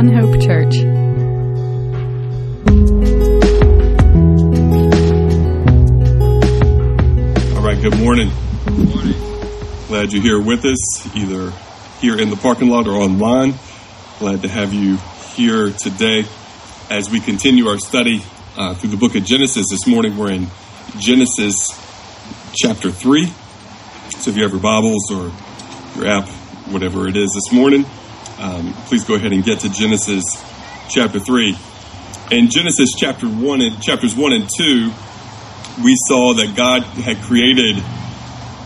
One 0.00 0.14
Hope 0.14 0.40
Church. 0.40 0.76
All 7.54 7.62
right, 7.62 7.78
good 7.82 7.98
morning. 7.98 8.30
Good 8.64 8.94
morning. 8.94 9.14
Glad 9.88 10.14
you're 10.14 10.22
here 10.22 10.40
with 10.40 10.64
us, 10.64 11.14
either 11.14 11.50
here 12.00 12.18
in 12.18 12.30
the 12.30 12.36
parking 12.36 12.70
lot 12.70 12.86
or 12.86 12.92
online. 12.92 13.52
Glad 14.20 14.40
to 14.40 14.48
have 14.48 14.72
you 14.72 14.96
here 15.34 15.70
today 15.70 16.24
as 16.88 17.10
we 17.10 17.20
continue 17.20 17.66
our 17.66 17.76
study 17.76 18.22
uh, 18.56 18.72
through 18.72 18.88
the 18.88 18.96
book 18.96 19.14
of 19.16 19.24
Genesis. 19.24 19.66
This 19.68 19.86
morning 19.86 20.16
we're 20.16 20.32
in 20.32 20.46
Genesis 20.98 21.54
chapter 22.54 22.90
3. 22.90 23.26
So 23.26 24.30
if 24.30 24.36
you 24.38 24.44
have 24.44 24.52
your 24.52 24.62
Bibles 24.62 25.10
or 25.10 25.30
your 25.96 26.06
app, 26.06 26.26
whatever 26.70 27.06
it 27.06 27.18
is 27.18 27.34
this 27.34 27.52
morning, 27.52 27.84
um, 28.40 28.72
please 28.86 29.04
go 29.04 29.14
ahead 29.14 29.32
and 29.32 29.44
get 29.44 29.60
to 29.60 29.68
Genesis 29.68 30.24
chapter 30.88 31.20
3. 31.20 31.56
In 32.30 32.48
Genesis 32.48 32.90
chapter 32.98 33.26
1 33.26 33.60
and 33.60 33.82
chapters 33.82 34.16
1 34.16 34.32
and 34.32 34.48
2, 34.56 34.90
we 35.84 35.94
saw 36.08 36.32
that 36.34 36.54
God 36.56 36.82
had 36.82 37.18
created 37.18 37.76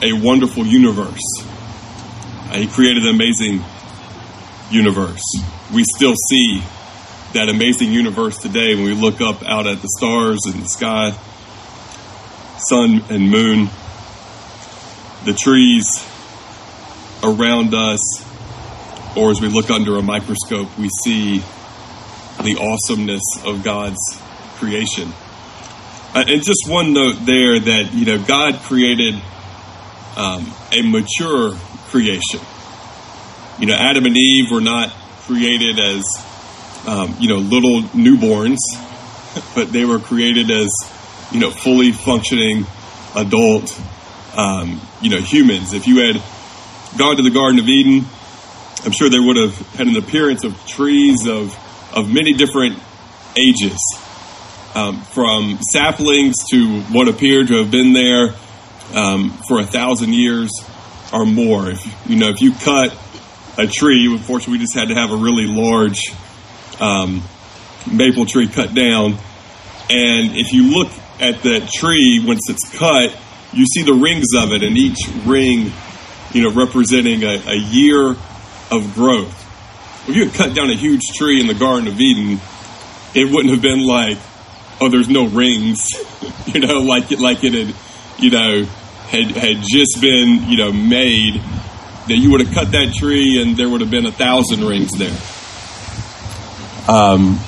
a 0.00 0.12
wonderful 0.12 0.64
universe. 0.64 1.20
Uh, 1.40 2.58
he 2.58 2.68
created 2.68 3.02
an 3.02 3.14
amazing 3.14 3.64
universe. 4.70 5.22
We 5.72 5.84
still 5.96 6.14
see 6.28 6.62
that 7.32 7.48
amazing 7.48 7.90
universe 7.90 8.38
today 8.38 8.76
when 8.76 8.84
we 8.84 8.94
look 8.94 9.20
up 9.20 9.42
out 9.42 9.66
at 9.66 9.82
the 9.82 9.88
stars 9.98 10.38
and 10.46 10.62
the 10.62 10.68
sky, 10.68 11.10
sun 12.58 13.02
and 13.10 13.28
moon, 13.28 13.68
the 15.24 15.32
trees 15.32 15.84
around 17.24 17.74
us, 17.74 18.23
or 19.16 19.30
as 19.30 19.40
we 19.40 19.48
look 19.48 19.70
under 19.70 19.96
a 19.96 20.02
microscope, 20.02 20.76
we 20.78 20.88
see 21.04 21.38
the 22.42 22.56
awesomeness 22.60 23.22
of 23.44 23.62
God's 23.62 24.00
creation. 24.56 25.12
Uh, 26.14 26.24
and 26.26 26.42
just 26.44 26.68
one 26.68 26.92
note 26.92 27.16
there 27.24 27.58
that, 27.58 27.92
you 27.92 28.06
know, 28.06 28.22
God 28.24 28.60
created 28.62 29.14
um, 30.16 30.52
a 30.72 30.82
mature 30.82 31.56
creation. 31.88 32.40
You 33.58 33.66
know, 33.66 33.74
Adam 33.74 34.04
and 34.04 34.16
Eve 34.16 34.50
were 34.50 34.60
not 34.60 34.90
created 35.22 35.78
as, 35.78 36.04
um, 36.86 37.16
you 37.18 37.28
know, 37.28 37.36
little 37.36 37.82
newborns, 37.90 38.58
but 39.54 39.72
they 39.72 39.84
were 39.84 39.98
created 39.98 40.50
as, 40.50 40.70
you 41.32 41.40
know, 41.40 41.50
fully 41.50 41.92
functioning 41.92 42.66
adult, 43.16 43.80
um, 44.36 44.80
you 45.00 45.10
know, 45.10 45.20
humans. 45.20 45.72
If 45.72 45.86
you 45.86 45.98
had 45.98 46.22
gone 46.96 47.16
to 47.16 47.22
the 47.22 47.30
Garden 47.30 47.58
of 47.58 47.68
Eden, 47.68 48.06
I'm 48.84 48.92
sure 48.92 49.08
they 49.08 49.18
would 49.18 49.36
have 49.36 49.56
had 49.74 49.86
an 49.86 49.96
appearance 49.96 50.44
of 50.44 50.66
trees 50.66 51.26
of, 51.26 51.56
of 51.96 52.12
many 52.12 52.34
different 52.34 52.78
ages 53.34 53.78
um, 54.74 55.00
from 55.02 55.58
saplings 55.72 56.34
to 56.50 56.80
what 56.92 57.08
appeared 57.08 57.48
to 57.48 57.62
have 57.62 57.70
been 57.70 57.94
there 57.94 58.34
um, 58.92 59.30
for 59.48 59.58
a 59.60 59.64
thousand 59.64 60.12
years 60.12 60.50
or 61.14 61.24
more. 61.24 61.70
If 61.70 62.08
you 62.08 62.16
know, 62.16 62.28
if 62.28 62.42
you 62.42 62.52
cut 62.52 62.94
a 63.56 63.66
tree, 63.66 64.06
unfortunately, 64.12 64.58
we 64.58 64.58
just 64.58 64.74
had 64.74 64.88
to 64.88 64.94
have 64.94 65.12
a 65.12 65.16
really 65.16 65.46
large 65.46 66.02
um, 66.78 67.22
maple 67.90 68.26
tree 68.26 68.48
cut 68.48 68.74
down. 68.74 69.12
And 69.88 70.36
if 70.36 70.52
you 70.52 70.74
look 70.74 70.92
at 71.20 71.42
that 71.42 71.70
tree 71.72 72.22
once 72.22 72.50
it's 72.50 72.68
cut, 72.76 73.16
you 73.52 73.64
see 73.64 73.82
the 73.82 73.94
rings 73.94 74.26
of 74.36 74.52
it, 74.52 74.62
and 74.62 74.76
each 74.76 74.98
ring, 75.24 75.72
you 76.32 76.42
know, 76.42 76.50
representing 76.50 77.22
a, 77.22 77.40
a 77.46 77.56
year 77.56 78.16
of 78.70 78.94
growth. 78.94 79.40
If 80.08 80.16
you 80.16 80.26
had 80.26 80.34
cut 80.34 80.54
down 80.54 80.70
a 80.70 80.76
huge 80.76 81.02
tree 81.16 81.40
in 81.40 81.46
the 81.46 81.54
Garden 81.54 81.88
of 81.88 82.00
Eden, 82.00 82.40
it 83.14 83.30
wouldn't 83.30 83.52
have 83.52 83.62
been 83.62 83.84
like 83.84 84.18
oh, 84.80 84.88
there's 84.88 85.08
no 85.08 85.26
rings, 85.26 85.92
you 86.46 86.60
know, 86.60 86.80
like 86.80 87.10
it, 87.12 87.20
like 87.20 87.44
it 87.44 87.52
had, 87.52 87.74
you 88.18 88.30
know, 88.30 88.64
had 88.64 89.30
had 89.32 89.62
just 89.62 90.00
been, 90.00 90.44
you 90.48 90.56
know, 90.56 90.72
made. 90.72 91.40
That 92.06 92.18
you 92.18 92.32
would 92.32 92.44
have 92.44 92.54
cut 92.54 92.72
that 92.72 92.92
tree 92.92 93.40
and 93.40 93.56
there 93.56 93.66
would 93.66 93.80
have 93.80 93.90
been 93.90 94.04
a 94.04 94.12
thousand 94.12 94.62
rings 94.62 94.90
there. 94.92 95.16
Um, 96.86 97.40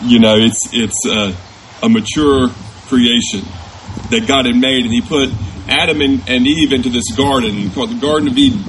you 0.00 0.18
know, 0.18 0.36
it's 0.36 0.70
it's 0.72 1.04
a, 1.06 1.36
a 1.84 1.90
mature 1.90 2.48
creation 2.88 3.42
that 4.08 4.24
God 4.26 4.46
had 4.46 4.56
made, 4.56 4.86
and 4.86 4.94
He 4.94 5.02
put 5.02 5.28
Adam 5.68 6.00
and, 6.00 6.22
and 6.26 6.46
Eve 6.46 6.72
into 6.72 6.88
this 6.88 7.04
garden 7.14 7.70
called 7.72 7.90
the 7.90 8.00
Garden 8.00 8.28
of 8.28 8.38
Eden. 8.38 8.64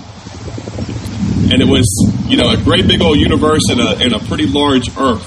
And 1.51 1.61
it 1.61 1.67
was, 1.67 1.85
you 2.27 2.38
know, 2.38 2.49
a 2.49 2.57
great 2.57 2.88
big 2.88 3.01
old 3.01 3.17
universe 3.17 3.63
and 3.69 3.79
a, 3.79 3.97
and 3.97 4.13
a 4.13 4.19
pretty 4.19 4.47
large 4.47 4.89
earth 4.97 5.25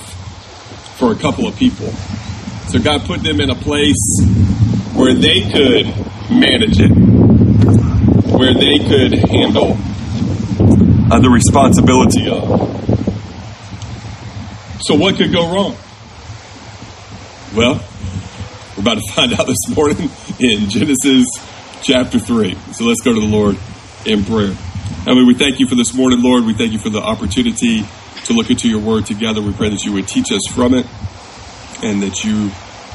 for 0.99 1.13
a 1.13 1.17
couple 1.17 1.47
of 1.47 1.57
people. 1.57 1.91
So 2.69 2.79
God 2.79 3.03
put 3.03 3.23
them 3.23 3.41
in 3.41 3.51
a 3.51 3.55
place 3.55 3.95
where 4.95 5.15
they 5.15 5.41
could 5.43 5.87
manage 6.31 6.81
it, 6.81 6.91
where 8.33 8.55
they 8.55 8.79
could 8.79 9.13
handle 9.31 9.77
uh, 11.11 11.21
the 11.21 11.31
responsibility 11.31 12.29
of. 12.29 12.77
So, 14.81 14.95
what 14.95 15.17
could 15.17 15.33
go 15.33 15.53
wrong? 15.53 15.77
Well, 17.55 17.83
we're 18.77 18.83
about 18.83 18.99
to 18.99 19.13
find 19.13 19.33
out 19.35 19.47
this 19.47 19.69
morning 19.75 20.11
in 20.39 20.69
Genesis 20.69 21.27
chapter 21.83 22.19
3. 22.19 22.55
So, 22.73 22.85
let's 22.85 23.01
go 23.03 23.13
to 23.13 23.21
the 23.21 23.27
Lord 23.27 23.57
in 24.05 24.25
prayer. 24.25 24.57
Mean, 25.15 25.27
we 25.27 25.35
thank 25.35 25.61
you 25.61 25.69
for 25.69 25.77
this 25.77 25.95
morning, 25.95 26.21
Lord. 26.21 26.45
We 26.45 26.53
thank 26.53 26.73
you 26.73 26.79
for 26.79 26.91
the 26.91 27.01
opportunity 27.01 27.85
to 28.25 28.33
look 28.33 28.51
into 28.51 28.69
your 28.69 28.81
word 28.81 29.07
together. 29.07 29.41
We 29.41 29.53
pray 29.53 29.69
that 29.71 29.85
you 29.85 29.93
would 29.93 30.09
teach 30.09 30.33
us 30.33 30.43
from 30.53 30.75
it 30.75 30.85
and 31.83 32.03
that 32.03 32.25
you, 32.25 32.51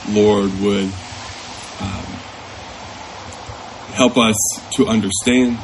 Lord, 0.09 0.51
would 0.59 0.91
um, 1.79 2.05
help 3.93 4.17
us 4.17 4.35
to 4.73 4.87
understand 4.87 5.57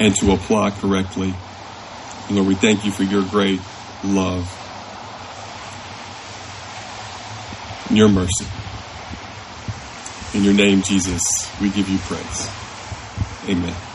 and 0.00 0.16
to 0.16 0.32
apply 0.32 0.70
correctly. 0.70 1.34
And 2.28 2.36
Lord, 2.36 2.48
we 2.48 2.54
thank 2.54 2.86
you 2.86 2.90
for 2.90 3.02
your 3.02 3.22
great 3.22 3.60
love 4.02 4.48
and 7.88 7.98
your 7.98 8.08
mercy. 8.08 8.46
In 10.36 10.42
your 10.42 10.54
name, 10.54 10.82
Jesus, 10.82 11.22
we 11.60 11.68
give 11.68 11.88
you 11.88 11.98
praise. 11.98 12.48
Amen. 13.46 13.93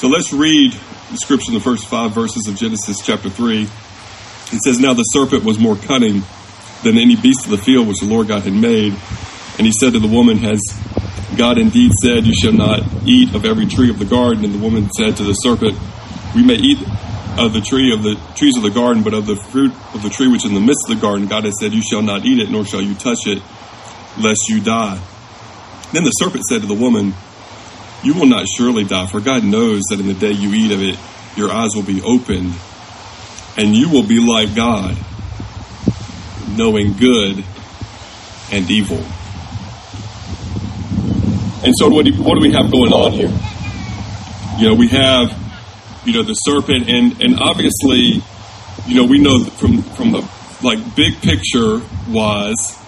So 0.00 0.08
let's 0.08 0.32
read 0.32 0.72
the 0.72 1.18
scripture 1.18 1.52
in 1.52 1.58
the 1.58 1.60
first 1.60 1.86
five 1.86 2.14
verses 2.14 2.48
of 2.48 2.56
Genesis 2.56 3.04
chapter 3.04 3.28
3. 3.28 3.64
It 3.64 4.62
says, 4.64 4.80
Now 4.80 4.94
the 4.94 5.02
serpent 5.02 5.44
was 5.44 5.58
more 5.58 5.76
cunning 5.76 6.22
than 6.82 6.96
any 6.96 7.16
beast 7.16 7.44
of 7.44 7.50
the 7.50 7.58
field 7.58 7.86
which 7.86 8.00
the 8.00 8.06
Lord 8.06 8.28
God 8.28 8.44
had 8.44 8.54
made. 8.54 8.96
And 9.58 9.66
he 9.66 9.72
said 9.78 9.92
to 9.92 9.98
the 9.98 10.08
woman, 10.08 10.38
Has 10.38 10.58
God 11.36 11.58
indeed 11.58 11.92
said, 12.00 12.24
You 12.24 12.32
shall 12.32 12.54
not 12.54 12.80
eat 13.04 13.34
of 13.34 13.44
every 13.44 13.66
tree 13.66 13.90
of 13.90 13.98
the 13.98 14.06
garden? 14.06 14.42
And 14.42 14.54
the 14.54 14.58
woman 14.58 14.88
said 14.88 15.18
to 15.18 15.22
the 15.22 15.34
serpent, 15.34 15.76
We 16.34 16.44
may 16.44 16.56
eat 16.56 16.80
of 17.36 17.52
the 17.52 17.60
tree 17.60 17.92
of 17.92 18.02
the 18.02 18.16
trees 18.36 18.56
of 18.56 18.62
the 18.62 18.70
garden, 18.70 19.02
but 19.02 19.12
of 19.12 19.26
the 19.26 19.36
fruit 19.36 19.74
of 19.92 20.02
the 20.02 20.08
tree 20.08 20.28
which 20.28 20.46
in 20.46 20.54
the 20.54 20.64
midst 20.64 20.88
of 20.88 20.96
the 20.96 21.02
garden, 21.02 21.28
God 21.28 21.44
has 21.44 21.60
said, 21.60 21.74
You 21.74 21.82
shall 21.82 22.00
not 22.00 22.24
eat 22.24 22.38
it, 22.38 22.48
nor 22.48 22.64
shall 22.64 22.80
you 22.80 22.94
touch 22.94 23.26
it, 23.26 23.42
lest 24.16 24.48
you 24.48 24.62
die. 24.62 24.98
Then 25.92 26.04
the 26.04 26.10
serpent 26.12 26.44
said 26.46 26.62
to 26.62 26.66
the 26.66 26.72
woman, 26.72 27.12
You 28.02 28.14
will 28.14 28.26
not 28.26 28.46
surely 28.48 28.84
die, 28.84 29.06
for 29.06 29.20
God 29.20 29.44
knows 29.44 29.82
that 29.90 30.00
in 30.00 30.06
the 30.06 30.14
day 30.14 30.32
you 30.32 30.52
eat 30.54 30.72
of 30.72 30.82
it, 30.82 30.98
your 31.36 31.50
eyes 31.50 31.70
will 31.74 31.82
be 31.82 32.00
opened 32.02 32.54
and 33.56 33.74
you 33.74 33.90
will 33.90 34.06
be 34.06 34.18
like 34.20 34.54
God, 34.54 34.96
knowing 36.56 36.94
good 36.94 37.44
and 38.52 38.70
evil. 38.70 39.04
And 41.62 41.74
so, 41.76 41.88
what 41.90 42.06
do, 42.06 42.12
what 42.22 42.36
do 42.36 42.40
we 42.40 42.52
have 42.52 42.70
going 42.70 42.92
on 42.92 43.12
here? 43.12 43.30
You 44.58 44.68
know, 44.68 44.74
we 44.74 44.88
have, 44.88 45.36
you 46.06 46.14
know, 46.14 46.22
the 46.22 46.32
serpent, 46.32 46.88
and 46.88 47.20
and 47.20 47.38
obviously, 47.38 48.22
you 48.86 48.94
know, 48.94 49.04
we 49.04 49.18
know 49.18 49.44
from 49.44 49.82
from 49.82 50.12
the 50.12 50.26
like 50.62 50.96
big 50.96 51.20
picture 51.20 51.80
was 52.08 52.78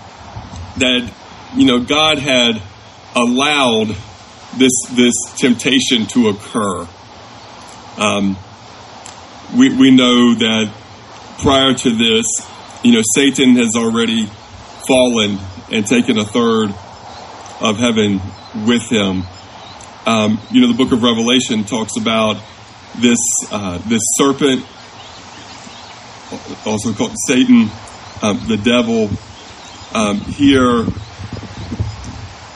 that 0.78 1.12
you 1.54 1.66
know 1.66 1.80
God 1.84 2.18
had 2.18 2.62
allowed 3.14 3.94
this 4.56 4.72
this 4.90 5.14
temptation 5.36 6.06
to 6.06 6.28
occur. 6.28 6.86
Um, 7.98 8.36
we, 9.56 9.74
we 9.76 9.90
know 9.90 10.34
that 10.34 10.72
prior 11.40 11.74
to 11.74 11.90
this, 11.90 12.26
you 12.82 12.92
know, 12.92 13.02
Satan 13.14 13.56
has 13.56 13.74
already 13.76 14.26
fallen 14.86 15.38
and 15.70 15.86
taken 15.86 16.18
a 16.18 16.24
third 16.24 16.70
of 17.60 17.76
heaven 17.78 18.20
with 18.66 18.82
him. 18.90 19.24
Um, 20.06 20.40
you 20.50 20.60
know, 20.60 20.68
the 20.68 20.76
book 20.76 20.92
of 20.92 21.02
Revelation 21.02 21.64
talks 21.64 21.96
about 21.96 22.36
this 22.98 23.18
uh, 23.50 23.78
this 23.86 24.02
serpent, 24.14 24.66
also 26.66 26.92
called 26.92 27.14
Satan, 27.26 27.70
um, 28.22 28.40
the 28.48 28.56
devil. 28.56 29.10
Um, 29.94 30.20
here, 30.20 30.86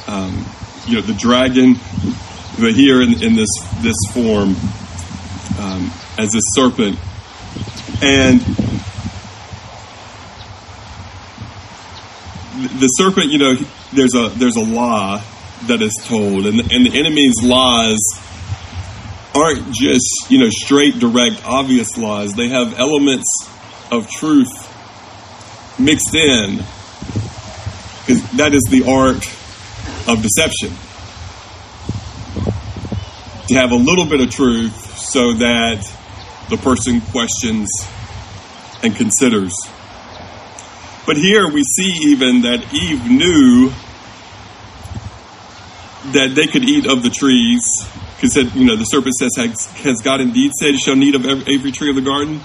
um, 0.09 0.47
you 0.87 0.95
know, 0.95 1.01
the 1.01 1.15
dragon, 1.15 1.75
but 2.59 2.73
here 2.73 3.03
in, 3.03 3.23
in 3.23 3.35
this 3.35 3.49
this 3.81 3.97
form 4.13 4.57
um, 5.59 5.91
as 6.19 6.35
a 6.35 6.41
serpent. 6.55 6.99
And 8.03 8.41
the 12.81 12.89
serpent, 12.89 13.31
you 13.31 13.39
know, 13.39 13.55
there's 13.93 14.15
a 14.15 14.29
there's 14.37 14.57
a 14.57 14.65
law 14.65 15.23
that 15.67 15.83
is 15.83 15.95
told, 16.05 16.47
and 16.47 16.61
and 16.61 16.87
the 16.87 16.99
enemy's 16.99 17.43
laws 17.43 17.99
aren't 19.35 19.73
just 19.73 20.31
you 20.31 20.39
know 20.39 20.51
straight, 20.51 20.99
direct, 20.99 21.45
obvious 21.45 21.97
laws. 21.97 22.35
They 22.35 22.49
have 22.49 22.79
elements 22.79 23.27
of 23.91 24.09
truth 24.11 24.49
mixed 25.79 26.15
in, 26.15 26.65
that 28.37 28.53
is 28.55 28.63
the 28.71 28.85
art 28.89 29.25
of 30.09 30.23
deception. 30.23 30.71
To 33.49 33.55
have 33.55 33.71
a 33.71 33.77
little 33.77 34.07
bit 34.07 34.21
of 34.21 34.31
truth 34.31 34.99
so 34.99 35.33
that 35.35 35.87
the 36.51 36.57
person 36.57 37.01
questions 37.01 37.69
and 38.83 38.95
considers. 38.95 39.55
But 41.07 41.17
here 41.17 41.49
we 41.49 41.63
see 41.63 42.11
even 42.11 42.43
that 42.43 42.75
Eve 42.75 43.09
knew 43.09 43.71
that 46.13 46.35
they 46.35 46.47
could 46.47 46.65
eat 46.65 46.87
of 46.87 47.03
the 47.03 47.11
trees. 47.11 47.63
Because 48.21 48.37
you 48.55 48.65
know 48.65 48.77
the 48.77 48.85
serpent 48.85 49.15
says, 49.15 49.37
"Has, 49.37 50.01
God 50.03 50.21
indeed 50.21 50.53
said, 50.59 50.73
you 50.73 50.79
shall 50.79 50.97
eat 50.97 51.15
of 51.15 51.25
every 51.25 51.71
tree 51.71 51.91
of 51.91 51.97
the 51.97 52.03
garden?" 52.03 52.41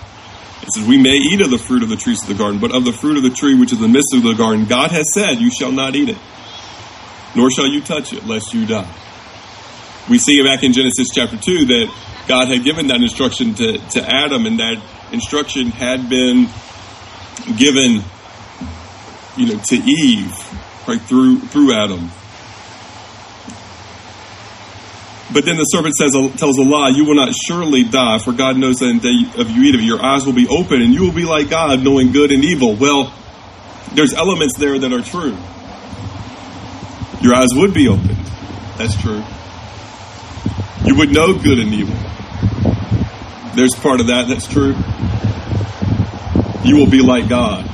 It 0.61 0.73
says, 0.73 0.85
"We 0.85 0.97
may 1.01 1.17
eat 1.17 1.41
of 1.41 1.49
the 1.49 1.57
fruit 1.57 1.81
of 1.81 1.89
the 1.89 1.95
trees 1.95 2.21
of 2.21 2.27
the 2.27 2.35
garden, 2.35 2.59
but 2.59 2.71
of 2.75 2.85
the 2.85 2.91
fruit 2.91 3.17
of 3.17 3.23
the 3.23 3.31
tree 3.31 3.55
which 3.55 3.71
is 3.71 3.79
in 3.79 3.83
the 3.83 3.87
midst 3.87 4.13
of 4.13 4.21
the 4.23 4.33
garden, 4.33 4.65
God 4.65 4.91
has 4.91 5.11
said, 5.13 5.39
you 5.39 5.49
shall 5.49 5.71
not 5.71 5.95
eat 5.95 6.09
it, 6.09 6.17
nor 7.35 7.49
shall 7.51 7.67
you 7.67 7.81
touch 7.81 8.13
it, 8.13 8.25
lest 8.25 8.53
you 8.53 8.65
die." 8.65 8.89
We 10.09 10.17
see 10.17 10.41
back 10.43 10.63
in 10.63 10.73
Genesis 10.73 11.09
chapter 11.13 11.37
two 11.37 11.65
that 11.65 11.93
God 12.27 12.47
had 12.47 12.63
given 12.63 12.87
that 12.87 13.01
instruction 13.01 13.53
to, 13.55 13.77
to 13.77 14.01
Adam, 14.01 14.45
and 14.45 14.59
that 14.59 14.81
instruction 15.11 15.67
had 15.67 16.09
been 16.09 16.49
given, 17.57 18.03
you 19.37 19.47
know, 19.47 19.61
to 19.67 19.75
Eve, 19.75 20.33
right 20.87 21.01
through 21.01 21.39
through 21.39 21.73
Adam. 21.73 22.11
But 25.33 25.45
then 25.45 25.55
the 25.55 25.63
serpent 25.63 25.95
says, 25.95 26.11
tells 26.35 26.57
a 26.57 26.61
lie, 26.61 26.89
you 26.89 27.05
will 27.05 27.15
not 27.15 27.33
surely 27.33 27.85
die, 27.85 28.19
for 28.19 28.33
God 28.33 28.57
knows 28.57 28.79
that 28.79 28.89
in 28.89 28.99
the 28.99 29.03
day 29.03 29.41
of 29.41 29.49
you 29.49 29.63
eat 29.63 29.75
of 29.75 29.81
your 29.81 30.03
eyes 30.03 30.25
will 30.25 30.33
be 30.33 30.45
open, 30.47 30.81
and 30.81 30.93
you 30.93 31.03
will 31.03 31.13
be 31.13 31.23
like 31.23 31.49
God, 31.49 31.81
knowing 31.81 32.11
good 32.11 32.31
and 32.31 32.43
evil. 32.43 32.75
Well, 32.75 33.13
there's 33.93 34.13
elements 34.13 34.57
there 34.57 34.77
that 34.77 34.91
are 34.91 35.01
true. 35.01 35.37
Your 37.21 37.35
eyes 37.35 37.49
would 37.53 37.73
be 37.73 37.87
opened. 37.87 38.17
That's 38.77 38.99
true. 38.99 39.23
You 40.85 40.95
would 40.97 41.11
know 41.11 41.37
good 41.37 41.59
and 41.59 41.71
evil. 41.71 41.95
There's 43.55 43.75
part 43.75 43.99
of 43.99 44.07
that 44.07 44.27
that's 44.27 44.47
true. 44.47 44.75
You 46.67 46.77
will 46.77 46.89
be 46.89 47.01
like 47.01 47.29
God. 47.29 47.65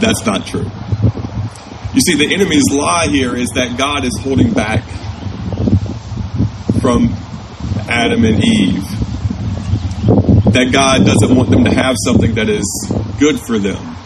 That's 0.00 0.24
not 0.24 0.46
true. 0.46 0.70
You 1.94 2.00
see, 2.00 2.16
the 2.16 2.32
enemy's 2.32 2.64
lie 2.72 3.08
here 3.08 3.36
is 3.36 3.48
that 3.54 3.76
God 3.76 4.04
is 4.04 4.18
holding 4.22 4.52
back 4.52 4.84
from 6.80 7.08
Adam 7.88 8.24
and 8.24 8.42
Eve. 8.42 8.84
That 10.52 10.70
God 10.72 11.04
doesn't 11.04 11.36
want 11.36 11.50
them 11.50 11.64
to 11.64 11.74
have 11.74 11.96
something 12.06 12.34
that 12.36 12.48
is 12.48 12.64
good 13.18 13.38
for 13.40 13.58
them. 13.58 13.96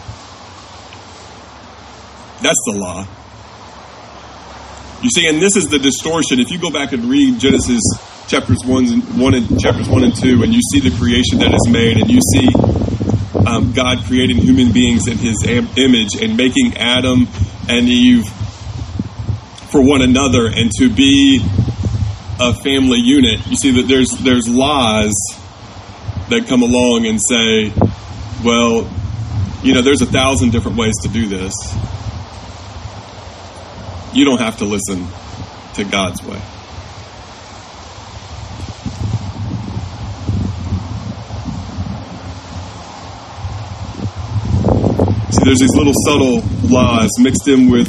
That's 2.41 2.59
the 2.65 2.73
law. 2.75 3.05
You 5.01 5.09
see, 5.09 5.27
and 5.27 5.41
this 5.41 5.55
is 5.55 5.67
the 5.67 5.79
distortion. 5.79 6.39
If 6.39 6.51
you 6.51 6.59
go 6.59 6.69
back 6.69 6.91
and 6.91 7.05
read 7.05 7.39
Genesis 7.39 7.81
chapters 8.27 8.59
one 8.63 8.85
and 8.85 9.19
one 9.19 9.33
and 9.33 9.59
chapters 9.59 9.89
one 9.89 10.03
and 10.03 10.15
two, 10.15 10.43
and 10.43 10.53
you 10.53 10.61
see 10.71 10.79
the 10.79 10.95
creation 10.95 11.39
that 11.39 11.51
is 11.53 11.67
made, 11.69 11.97
and 11.97 12.09
you 12.09 12.19
see 12.21 12.47
um, 13.47 13.73
God 13.73 14.05
creating 14.05 14.37
human 14.37 14.71
beings 14.71 15.07
in 15.07 15.17
His 15.17 15.43
image 15.43 16.15
and 16.21 16.37
making 16.37 16.77
Adam 16.77 17.27
and 17.67 17.89
Eve 17.89 18.27
for 19.71 19.81
one 19.81 20.03
another, 20.03 20.45
and 20.45 20.71
to 20.77 20.93
be 20.93 21.41
a 22.39 22.53
family 22.61 22.99
unit, 22.99 23.45
you 23.47 23.55
see 23.55 23.71
that 23.71 23.87
there's 23.87 24.11
there's 24.19 24.47
laws 24.47 25.13
that 26.29 26.45
come 26.47 26.61
along 26.61 27.07
and 27.07 27.19
say, 27.19 27.73
well, 28.45 28.87
you 29.63 29.73
know, 29.73 29.81
there's 29.81 30.01
a 30.01 30.05
thousand 30.05 30.51
different 30.51 30.77
ways 30.77 30.93
to 31.01 31.09
do 31.09 31.27
this. 31.27 31.53
You 34.13 34.25
don't 34.25 34.39
have 34.39 34.57
to 34.57 34.65
listen 34.65 35.07
to 35.75 35.83
God's 35.83 36.21
way. 36.23 36.39
See, 45.31 45.45
there's 45.45 45.59
these 45.59 45.75
little 45.75 45.93
subtle 46.05 46.41
lies 46.69 47.09
mixed 47.19 47.47
in 47.47 47.69
with 47.69 47.87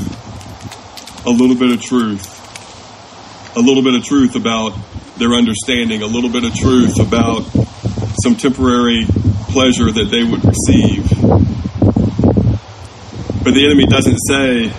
a 1.26 1.30
little 1.30 1.56
bit 1.56 1.70
of 1.70 1.82
truth 1.82 2.40
a 3.54 3.60
little 3.60 3.82
bit 3.82 3.94
of 3.94 4.02
truth 4.02 4.34
about 4.34 4.72
their 5.18 5.34
understanding, 5.34 6.02
a 6.02 6.06
little 6.06 6.30
bit 6.30 6.44
of 6.44 6.54
truth 6.54 6.98
about 6.98 7.42
some 8.22 8.34
temporary 8.34 9.04
pleasure 9.50 9.92
that 9.92 10.08
they 10.10 10.24
would 10.24 10.42
receive. 10.42 11.04
But 13.44 13.52
the 13.52 13.66
enemy 13.66 13.86
doesn't 13.86 14.18
say 14.26 14.72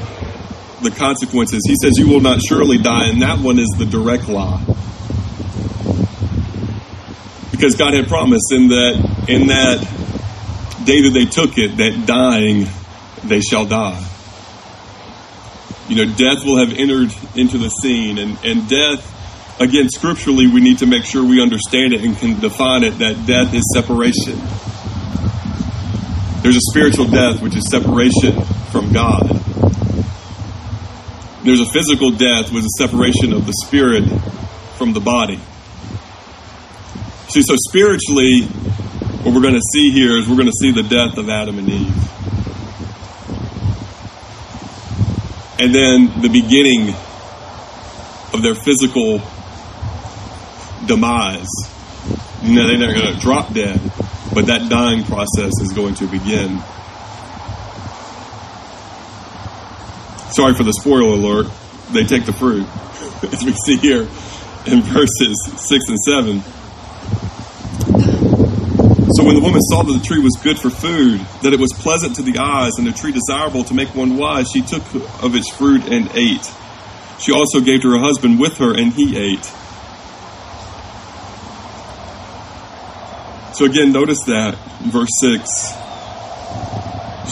the 0.84 0.92
consequences. 0.92 1.62
He 1.68 1.76
says, 1.82 1.98
You 1.98 2.08
will 2.08 2.22
not 2.22 2.40
surely 2.42 2.78
die, 2.78 3.10
and 3.10 3.22
that 3.22 3.40
one 3.40 3.60
is 3.60 3.70
the 3.78 3.86
direct 3.86 4.28
law. 4.28 4.60
Because 7.52 7.76
God 7.76 7.94
had 7.94 8.08
promised 8.08 8.52
in 8.52 8.70
that 8.70 9.26
in 9.28 9.48
that 9.48 9.80
day 10.86 11.02
that 11.02 11.12
they 11.14 11.26
took 11.26 11.58
it, 11.58 11.78
that 11.78 12.06
dying 12.06 12.68
they 13.24 13.40
shall 13.40 13.66
die 13.66 14.04
you 15.88 16.06
know, 16.06 16.14
death 16.16 16.46
will 16.46 16.58
have 16.58 16.78
entered 16.78 17.14
into 17.36 17.58
the 17.58 17.70
scene. 17.70 18.18
And, 18.18 18.38
and 18.44 18.68
death, 18.70 19.60
again, 19.60 19.90
scripturally, 19.90 20.48
we 20.48 20.62
need 20.62 20.80
to 20.80 20.86
make 20.86 21.06
sure 21.06 21.26
we 21.26 21.42
understand 21.42 21.94
it 21.94 22.04
and 22.04 22.18
can 22.18 22.40
define 22.40 22.84
it 22.84 23.00
that 23.00 23.26
death 23.28 23.54
is 23.54 23.64
separation. 23.74 24.40
There's 26.42 26.56
a 26.56 26.72
spiritual 26.72 27.06
death, 27.06 27.42
which 27.42 27.56
is 27.56 27.70
separation 27.70 28.42
from 28.72 28.92
God. 28.92 29.33
There's 31.44 31.60
a 31.60 31.66
physical 31.66 32.12
death, 32.12 32.52
with 32.52 32.64
is 32.64 32.76
separation 32.78 33.34
of 33.34 33.46
the 33.46 33.54
spirit 33.66 34.04
from 34.78 34.94
the 34.94 35.02
body. 35.02 35.40
See, 37.30 37.42
so 37.42 37.56
spiritually, 37.70 38.44
what 39.24 39.34
we're 39.34 39.42
going 39.42 39.56
to 39.56 39.68
see 39.74 39.92
here 39.92 40.18
is 40.18 40.28
we're 40.28 40.36
going 40.36 40.48
to 40.48 40.60
see 40.60 40.72
the 40.72 40.84
death 40.84 41.18
of 41.18 41.30
Adam 41.30 41.60
and 41.60 41.70
Eve. 41.70 42.14
and 45.64 45.74
then 45.74 46.22
the 46.22 46.28
beginning 46.28 46.90
of 48.34 48.42
their 48.42 48.54
physical 48.54 49.22
demise. 50.86 51.48
You 52.42 52.56
know, 52.56 52.68
they're 52.68 52.78
not 52.78 52.94
going 52.94 53.16
to 53.16 53.20
drop 53.22 53.54
dead, 53.54 53.80
but 54.34 54.48
that 54.48 54.70
dying 54.70 55.06
process 55.06 55.54
is 55.62 55.72
going 55.74 55.96
to 55.96 56.08
begin. 56.08 56.62
Sorry 60.34 60.56
for 60.56 60.64
the 60.64 60.74
spoiler 60.74 61.14
alert. 61.14 61.46
They 61.92 62.06
take 62.06 62.26
the 62.26 62.34
fruit, 62.34 62.66
as 63.32 63.46
we 63.46 63.54
see 63.54 63.78
here 63.78 64.02
in 64.66 64.82
verses 64.82 65.38
6 65.70 65.90
and 65.90 66.00
7. 66.00 66.42
So 69.14 69.24
when 69.24 69.36
the 69.36 69.42
woman 69.44 69.62
saw 69.62 69.84
that 69.84 69.94
the 69.94 70.04
tree 70.04 70.20
was 70.20 70.36
good 70.42 70.58
for 70.58 70.72
food, 70.72 71.20
that 71.44 71.54
it 71.54 71.60
was 71.60 71.72
pleasant 71.72 72.16
to 72.16 72.24
the 72.24 72.40
eyes, 72.40 72.72
and 72.80 72.88
the 72.88 72.92
tree 72.92 73.12
desirable 73.12 73.64
to 73.66 73.76
make 73.76 73.94
one 73.94 74.18
wise, 74.18 74.50
she 74.52 74.64
took 74.64 74.82
of 75.22 75.36
its 75.36 75.52
fruit 75.52 75.86
and 75.86 76.10
ate. 76.16 76.52
She 77.20 77.32
also 77.32 77.62
gave 77.62 77.84
to 77.84 77.92
her 77.92 78.00
husband 78.00 78.40
with 78.40 78.58
her, 78.58 78.74
and 78.76 78.92
he 78.92 79.16
ate. 79.16 79.46
So 83.54 83.66
again, 83.66 83.92
notice 83.92 84.24
that 84.26 84.58
verse 84.82 85.14
6. 85.22 85.46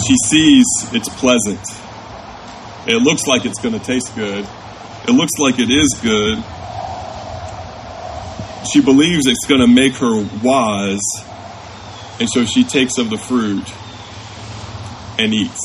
She 0.06 0.16
sees 0.18 0.68
it's 0.94 1.10
pleasant. 1.10 1.81
It 2.88 3.02
looks 3.02 3.28
like 3.28 3.46
it's 3.46 3.60
going 3.60 3.78
to 3.78 3.86
taste 3.86 4.16
good. 4.16 4.48
It 5.08 5.12
looks 5.12 5.34
like 5.40 5.60
it 5.60 5.70
is 5.70 6.00
good. 6.02 6.38
She 8.72 8.82
believes 8.82 9.26
it's 9.28 9.46
going 9.46 9.62
to 9.62 9.68
make 9.68 9.94
her 9.96 10.24
wise 10.44 11.00
and 12.22 12.30
so 12.30 12.46
she 12.46 12.64
takes 12.64 13.00
of 13.00 13.10
the 13.10 13.18
fruit 13.18 13.68
and 15.18 15.34
eats. 15.34 15.60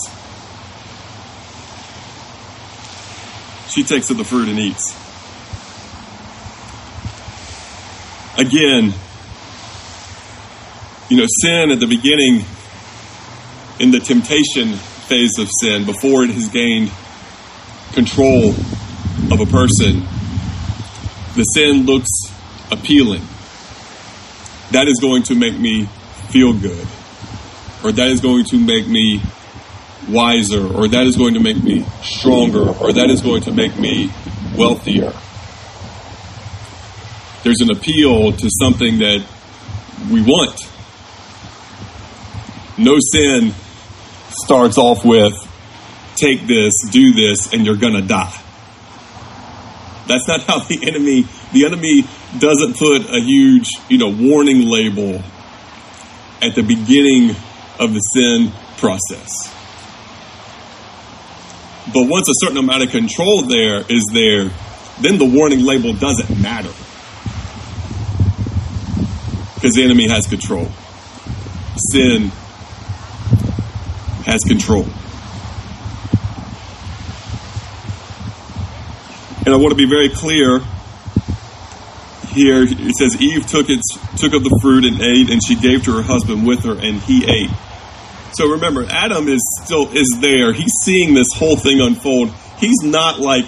She 3.68 3.82
takes 3.85 4.08
of 4.08 4.16
the 4.16 4.25
fruit 4.25 4.49
and 4.49 4.58
eats. 4.58 4.96
Again, 8.38 8.94
you 11.11 11.18
know, 11.18 11.26
sin 11.42 11.70
at 11.73 11.78
the 11.78 11.87
beginning, 11.87 12.46
in 13.78 13.90
the 13.90 14.00
temptation 14.00 14.73
phase 15.08 15.38
of 15.38 15.50
sin, 15.61 15.85
before 15.85 16.25
it 16.25 16.30
has 16.30 16.49
gained 16.49 16.90
control 17.97 18.50
of 19.33 19.41
a 19.41 19.47
person, 19.47 20.03
the 21.35 21.43
sin 21.55 21.87
looks 21.87 22.11
appealing. 22.71 23.23
That 24.71 24.87
is 24.87 25.00
going 25.00 25.23
to 25.25 25.35
make 25.35 25.59
me 25.59 25.87
feel 26.31 26.53
good. 26.53 26.87
or 27.87 27.93
that 27.93 28.09
is 28.09 28.21
going 28.21 28.45
to 28.45 28.59
make 28.59 28.88
me 28.88 29.21
wiser, 30.09 30.67
or 30.67 30.88
that 30.88 31.07
is 31.07 31.17
going 31.17 31.35
to 31.35 31.41
make 31.41 31.62
me 31.62 31.85
stronger, 32.03 32.69
or 32.69 32.93
that 32.93 33.11
is 33.11 33.21
going 33.23 33.43
to 33.43 33.53
make 33.53 33.79
me 33.79 34.11
wealthier. 34.57 35.12
There's 37.45 37.61
an 37.61 37.71
appeal 37.71 38.33
to 38.33 38.50
something 38.61 38.99
that 38.99 39.25
we 40.11 40.21
want. 40.21 40.61
No 42.76 42.99
sin 43.12 43.55
starts 44.45 44.79
off 44.79 45.05
with 45.05 45.33
take 46.16 46.46
this, 46.46 46.73
do 46.90 47.12
this, 47.12 47.52
and 47.52 47.64
you're 47.64 47.76
to 47.94 48.02
die. 48.02 48.42
That's 50.06 50.26
not 50.28 50.42
how 50.42 50.61
the 50.61 50.87
enemy, 50.87 51.26
the 51.52 51.66
enemy 51.66 52.04
doesn't 52.38 52.76
put 52.76 53.11
a 53.11 53.20
huge, 53.20 53.70
you 53.88 53.99
know, 53.99 54.08
warning 54.08 54.62
label 54.68 55.23
at 56.40 56.54
the 56.54 56.62
beginning 56.62 57.30
of 57.78 57.92
the 57.92 58.00
sin 58.00 58.52
process. 58.78 59.52
But 61.92 62.08
once 62.08 62.28
a 62.28 62.35
certain 62.37 62.58
amount 62.58 62.82
of 62.82 62.90
control 62.90 63.42
there 63.42 63.85
is 63.88 64.04
there, 64.12 64.50
then 65.00 65.18
the 65.18 65.25
warning 65.25 65.64
label 65.64 65.92
doesn't 65.92 66.40
matter. 66.40 66.73
Because 69.54 69.75
the 69.75 69.82
enemy 69.82 70.08
has 70.08 70.26
control. 70.26 70.68
Sin 71.92 72.30
has 74.25 74.42
control. 74.42 74.87
I 79.57 79.59
want 79.59 79.71
to 79.71 79.77
be 79.77 79.89
very 79.89 80.11
clear 80.11 80.59
here. 82.29 82.63
It 82.63 82.95
says 82.95 83.19
Eve 83.19 83.47
took 83.47 83.71
it, 83.71 83.81
took 84.19 84.35
of 84.35 84.45
the 84.45 84.59
fruit 84.61 84.85
and 84.85 85.01
ate, 85.01 85.31
and 85.31 85.43
she 85.43 85.55
gave 85.57 85.85
to 85.85 85.97
her 85.97 86.03
husband 86.03 86.47
with 86.47 86.65
her, 86.65 86.73
and 86.73 87.01
he 87.01 87.25
ate. 87.25 87.49
So 88.35 88.51
remember, 88.51 88.85
Adam 88.85 89.29
is 89.29 89.41
still 89.65 89.91
is 89.97 90.19
there. 90.21 90.53
He's 90.53 90.75
seeing 90.83 91.15
this 91.15 91.29
whole 91.33 91.57
thing 91.57 91.81
unfold. 91.81 92.33
He's 92.59 92.83
not 92.83 93.19
like, 93.19 93.47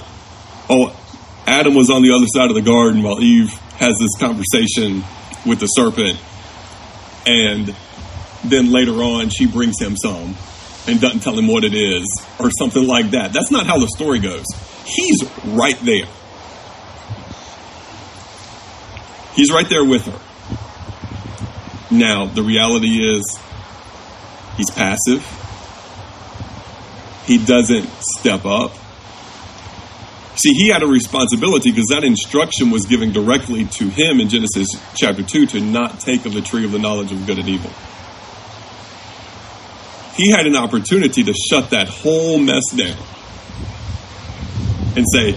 oh, 0.71 0.99
Adam 1.47 1.75
was 1.75 1.91
on 1.91 2.01
the 2.01 2.15
other 2.17 2.25
side 2.27 2.49
of 2.49 2.55
the 2.55 2.63
garden 2.63 3.03
while 3.03 3.21
Eve 3.21 3.53
has 3.77 3.99
this 3.99 4.17
conversation 4.19 5.05
with 5.45 5.61
the 5.61 5.67
serpent, 5.67 6.19
and 7.27 7.77
then 8.45 8.73
later 8.73 8.95
on 9.03 9.29
she 9.29 9.47
brings 9.47 9.79
him 9.79 9.95
some 9.95 10.35
and 10.87 11.03
doesn't 11.03 11.21
tell 11.21 11.39
him 11.39 11.49
what 11.49 11.65
it 11.65 11.75
is 11.75 12.07
or 12.41 12.51
something 12.51 12.87
like 12.87 13.11
that. 13.11 13.35
That's 13.35 13.51
not 13.51 13.67
how 13.67 13.79
the 13.79 13.89
story 13.89 14.21
goes. 14.21 14.47
He's 14.89 15.23
right 15.45 15.79
there. 15.81 16.07
He's 19.35 19.53
right 19.53 19.69
there 19.69 19.85
with 19.85 20.07
her. 20.07 21.95
Now, 21.95 22.27
the 22.27 22.43
reality 22.43 23.05
is, 23.15 23.39
he's 24.57 24.71
passive. 24.71 25.23
He 27.27 27.45
doesn't 27.45 27.89
step 28.01 28.47
up. 28.47 28.73
See, 30.37 30.55
he 30.55 30.69
had 30.69 30.83
a 30.83 30.87
responsibility 30.87 31.71
because 31.71 31.89
that 31.89 32.05
instruction 32.05 32.71
was 32.71 32.87
given 32.87 33.13
directly 33.13 33.67
to 33.67 33.89
him 33.89 34.21
in 34.21 34.29
Genesis 34.29 34.69
chapter 34.95 35.23
2 35.23 35.47
to 35.49 35.61
not 35.61 36.01
take 36.01 36.25
of 36.25 36.33
the 36.33 36.41
tree 36.41 36.65
of 36.65 36.73
the 36.73 36.79
knowledge 36.79 37.13
of 37.13 37.27
good 37.27 37.39
and 37.39 37.49
evil. 37.49 37.71
He 40.17 40.31
had 40.31 40.47
an 40.47 40.57
opportunity 40.57 41.25
to 41.25 41.35
shut 41.35 41.71
that 41.71 41.89
whole 41.89 42.39
mess 42.39 42.65
down 42.75 42.97
and 44.99 45.07
say, 45.13 45.29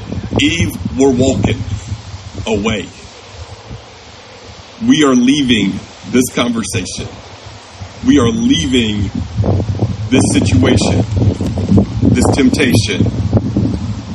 Eve, 0.41 0.72
we're 0.98 1.13
walking 1.13 1.62
away. 2.48 2.89
We 4.88 5.03
are 5.03 5.13
leaving 5.13 5.80
this 6.10 6.34
conversation. 6.34 7.08
We 8.08 8.18
are 8.18 8.30
leaving 8.30 9.03
this 10.10 10.24
situation, 10.34 11.06
this 12.10 12.25
temptation. 12.34 13.06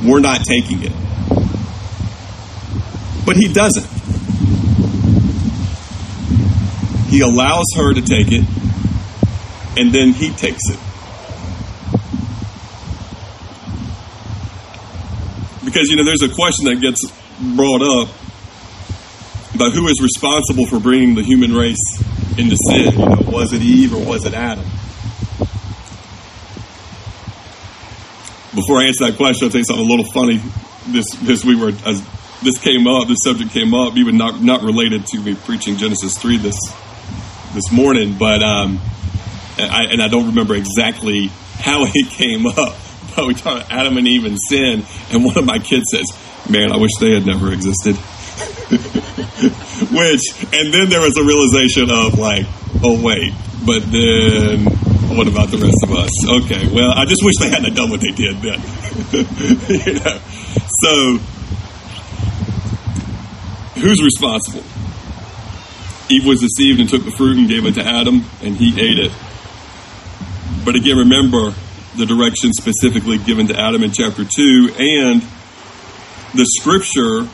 We're 0.05 0.19
not 0.19 0.43
taking 0.43 0.83
it. 0.83 0.91
But 3.25 3.37
he 3.37 3.51
doesn't. 3.53 3.87
He 7.09 7.21
allows 7.21 7.67
her 7.77 7.93
to 7.93 8.01
take 8.01 8.33
it, 8.33 8.45
and 9.77 9.93
then 9.93 10.11
he 10.11 10.29
takes 10.31 10.69
it. 10.69 10.86
Because, 15.67 15.89
you 15.89 15.97
know, 15.97 16.05
there's 16.05 16.23
a 16.23 16.33
question 16.33 16.63
that 16.71 16.79
gets 16.79 17.03
brought 17.57 17.81
up 17.81 18.07
about 19.53 19.73
who 19.73 19.85
is 19.89 19.99
responsible 20.01 20.65
for 20.65 20.79
bringing 20.79 21.13
the 21.13 21.23
human 21.23 21.53
race 21.53 21.83
into 22.37 22.55
sin. 22.71 22.97
You 22.97 23.05
know, 23.05 23.21
was 23.27 23.51
it 23.51 23.61
Eve 23.61 23.93
or 23.93 23.99
was 23.99 24.25
it 24.25 24.33
Adam? 24.33 24.63
Before 28.55 28.79
I 28.79 28.85
answer 28.85 29.07
that 29.07 29.17
question, 29.17 29.47
I'll 29.47 29.51
tell 29.51 29.59
you 29.59 29.65
something 29.65 29.85
a 29.85 29.89
little 29.89 30.09
funny. 30.13 30.41
This, 30.87 31.11
this 31.15 31.43
we 31.43 31.57
were, 31.57 31.73
as 31.85 32.01
this 32.41 32.57
came 32.59 32.87
up, 32.87 33.09
this 33.09 33.17
subject 33.25 33.51
came 33.51 33.73
up, 33.73 33.97
even 33.97 34.15
not 34.15 34.41
not 34.41 34.61
related 34.61 35.05
to 35.07 35.19
me 35.19 35.35
preaching 35.35 35.75
Genesis 35.75 36.17
three 36.17 36.37
this 36.37 36.55
this 37.53 37.73
morning, 37.73 38.15
but 38.17 38.41
um, 38.41 38.79
I, 39.57 39.87
and 39.91 40.01
I 40.01 40.07
don't 40.07 40.27
remember 40.27 40.55
exactly 40.55 41.27
how 41.59 41.83
it 41.93 42.09
came 42.11 42.47
up 42.47 42.77
we 43.25 43.33
talk 43.33 43.57
about 43.57 43.71
Adam 43.71 43.97
and 43.97 44.07
Eve 44.07 44.25
and 44.25 44.37
sin, 44.49 44.85
and 45.11 45.25
one 45.25 45.37
of 45.37 45.45
my 45.45 45.57
kids 45.59 45.85
says, 45.91 46.05
"Man, 46.49 46.71
I 46.71 46.77
wish 46.77 46.91
they 46.99 47.13
had 47.13 47.25
never 47.25 47.51
existed." 47.51 47.95
Which, 48.67 50.21
and 50.53 50.73
then 50.73 50.89
there 50.89 51.01
was 51.01 51.17
a 51.17 51.23
realization 51.23 51.89
of 51.89 52.19
like, 52.19 52.45
oh 52.83 53.01
wait, 53.01 53.33
but 53.65 53.79
then 53.91 54.65
what 55.15 55.27
about 55.27 55.49
the 55.49 55.57
rest 55.57 55.81
of 55.83 55.91
us? 55.91 56.11
Okay, 56.43 56.67
well, 56.73 56.91
I 56.91 57.05
just 57.05 57.23
wish 57.23 57.35
they 57.39 57.49
hadn't 57.49 57.73
done 57.73 57.89
what 57.89 58.01
they 58.01 58.11
did 58.11 58.37
then. 58.37 58.61
you 59.85 59.93
know, 59.99 60.19
so 60.81 61.17
who's 63.81 64.03
responsible? 64.03 64.63
Eve 66.09 66.25
was 66.25 66.41
deceived 66.41 66.79
and 66.79 66.89
took 66.89 67.03
the 67.03 67.11
fruit 67.11 67.37
and 67.37 67.47
gave 67.47 67.65
it 67.65 67.73
to 67.75 67.83
Adam, 67.83 68.25
and 68.43 68.55
he 68.55 68.79
ate 68.79 68.99
it. 68.99 69.11
But 70.63 70.75
again, 70.75 70.97
remember, 70.97 71.53
the 71.97 72.05
direction 72.05 72.53
specifically 72.53 73.17
given 73.17 73.47
to 73.47 73.59
Adam 73.59 73.83
in 73.83 73.91
chapter 73.91 74.23
2, 74.23 74.75
and 74.77 75.21
the 76.33 76.45
scripture 76.45 77.27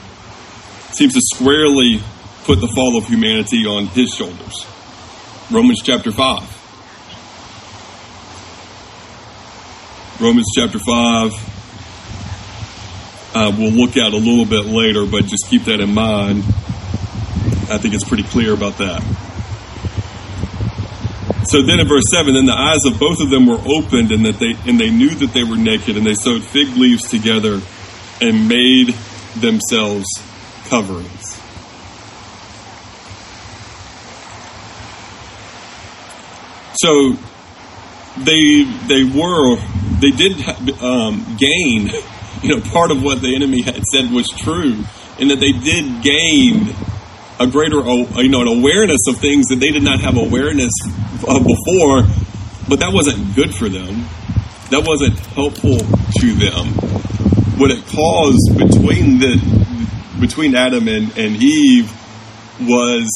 seems 0.93 1.13
to 1.13 1.21
squarely 1.21 2.01
put 2.45 2.61
the 2.61 2.67
fall 2.67 2.97
of 2.97 3.05
humanity 3.05 3.65
on 3.65 3.87
his 3.87 4.13
shoulders. 4.13 4.65
Romans 5.51 5.81
chapter 5.83 6.11
5. 6.11 6.61
Romans 10.21 10.47
chapter 10.55 10.79
5, 10.79 11.31
uh, 13.35 13.51
we'll 13.57 13.71
look 13.71 13.97
at 13.97 14.13
a 14.13 14.17
little 14.17 14.45
bit 14.45 14.65
later, 14.65 15.05
but 15.05 15.25
just 15.25 15.49
keep 15.49 15.65
that 15.65 15.81
in 15.81 15.93
mind. 15.93 16.43
I 17.69 17.77
think 17.77 17.93
it's 17.93 18.07
pretty 18.07 18.23
clear 18.23 18.53
about 18.53 18.77
that. 18.77 19.03
So 21.53 21.61
then 21.61 21.79
in 21.79 21.87
verse 21.87 22.05
7, 22.09 22.33
then 22.33 22.47
the 22.47 22.57
eyes 22.57 22.83
of 22.87 22.97
both 22.97 23.19
of 23.19 23.29
them 23.29 23.45
were 23.45 23.61
opened 23.63 24.11
and 24.11 24.25
that 24.25 24.39
they 24.39 24.55
and 24.67 24.79
they 24.79 24.89
knew 24.89 25.11
that 25.11 25.33
they 25.33 25.43
were 25.43 25.55
naked 25.55 25.95
and 25.95 26.03
they 26.03 26.15
sewed 26.15 26.43
fig 26.43 26.69
leaves 26.69 27.07
together 27.07 27.61
and 28.19 28.49
made 28.49 28.95
themselves 29.35 30.07
coverings. 30.65 31.39
So 36.73 37.17
they 38.17 38.63
they 38.87 39.03
were 39.03 39.57
they 39.99 40.09
did 40.09 40.41
um, 40.81 41.37
gain 41.37 41.91
you 42.41 42.49
know 42.49 42.61
part 42.71 42.89
of 42.89 43.03
what 43.03 43.21
the 43.21 43.35
enemy 43.35 43.61
had 43.61 43.83
said 43.91 44.09
was 44.09 44.27
true 44.27 44.83
in 45.19 45.27
that 45.27 45.39
they 45.39 45.51
did 45.51 46.01
gain 46.01 46.73
a 47.39 47.47
greater, 47.47 47.77
you 47.77 48.29
know, 48.29 48.41
an 48.41 48.47
awareness 48.47 49.01
of 49.07 49.17
things 49.17 49.47
that 49.47 49.57
they 49.59 49.71
did 49.71 49.83
not 49.83 49.99
have 50.01 50.17
awareness 50.17 50.73
of 51.27 51.43
before, 51.45 52.03
but 52.69 52.79
that 52.79 52.91
wasn't 52.93 53.35
good 53.35 53.53
for 53.53 53.69
them. 53.69 54.05
That 54.69 54.85
wasn't 54.87 55.19
helpful 55.19 55.77
to 55.77 56.33
them. 56.33 56.67
What 57.59 57.71
it 57.71 57.85
caused 57.87 58.57
between 58.57 59.19
the 59.19 59.63
between 60.19 60.55
Adam 60.55 60.87
and, 60.87 61.15
and 61.17 61.35
Eve 61.35 61.91
was 62.61 63.09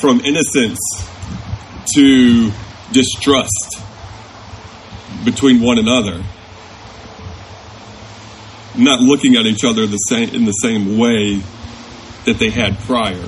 from 0.00 0.20
innocence 0.20 0.78
to 1.94 2.50
distrust 2.92 3.80
between 5.24 5.60
one 5.62 5.78
another 5.78 6.22
not 8.76 9.00
looking 9.00 9.36
at 9.36 9.46
each 9.46 9.64
other 9.64 9.86
the 9.86 9.96
same 9.96 10.30
in 10.30 10.44
the 10.44 10.52
same 10.52 10.98
way 10.98 11.40
that 12.24 12.38
they 12.38 12.50
had 12.50 12.78
prior. 12.80 13.26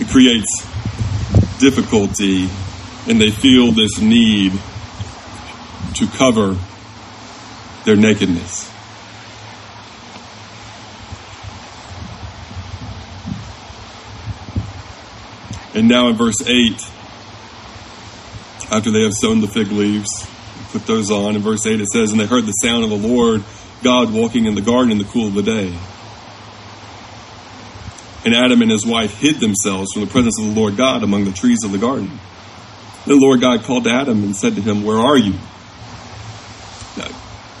It 0.00 0.08
creates 0.08 0.66
difficulty, 1.58 2.48
and 3.08 3.20
they 3.20 3.30
feel 3.30 3.72
this 3.72 3.98
need 4.00 4.52
to 5.94 6.06
cover 6.06 6.56
their 7.84 7.96
nakedness. 7.96 8.72
And 15.74 15.88
now 15.88 16.08
in 16.08 16.16
verse 16.16 16.40
8, 16.44 16.72
after 18.70 18.90
they 18.90 19.02
have 19.04 19.14
sown 19.14 19.40
the 19.40 19.46
fig 19.46 19.68
leaves, 19.68 20.08
put 20.72 20.86
those 20.86 21.10
on. 21.10 21.36
In 21.36 21.42
verse 21.42 21.64
8 21.66 21.80
it 21.80 21.86
says, 21.88 22.10
And 22.10 22.20
they 22.20 22.26
heard 22.26 22.46
the 22.46 22.52
sound 22.52 22.84
of 22.84 22.90
the 22.90 22.96
Lord 22.96 23.42
God 23.82 24.12
walking 24.12 24.46
in 24.46 24.54
the 24.54 24.60
garden 24.60 24.90
in 24.90 24.98
the 24.98 25.04
cool 25.04 25.28
of 25.28 25.34
the 25.34 25.42
day. 25.42 25.76
And 28.24 28.34
Adam 28.34 28.60
and 28.62 28.70
his 28.70 28.84
wife 28.84 29.18
hid 29.18 29.36
themselves 29.36 29.92
from 29.92 30.04
the 30.04 30.10
presence 30.10 30.38
of 30.40 30.46
the 30.46 30.60
Lord 30.60 30.76
God 30.76 31.02
among 31.02 31.24
the 31.24 31.32
trees 31.32 31.64
of 31.64 31.72
the 31.72 31.78
garden. 31.78 32.18
The 33.06 33.16
Lord 33.16 33.40
God 33.40 33.62
called 33.62 33.84
to 33.84 33.90
Adam 33.90 34.24
and 34.24 34.36
said 34.36 34.56
to 34.56 34.60
him, 34.60 34.82
Where 34.84 34.98
are 34.98 35.16
you? 35.16 35.32
Now, 36.96 37.08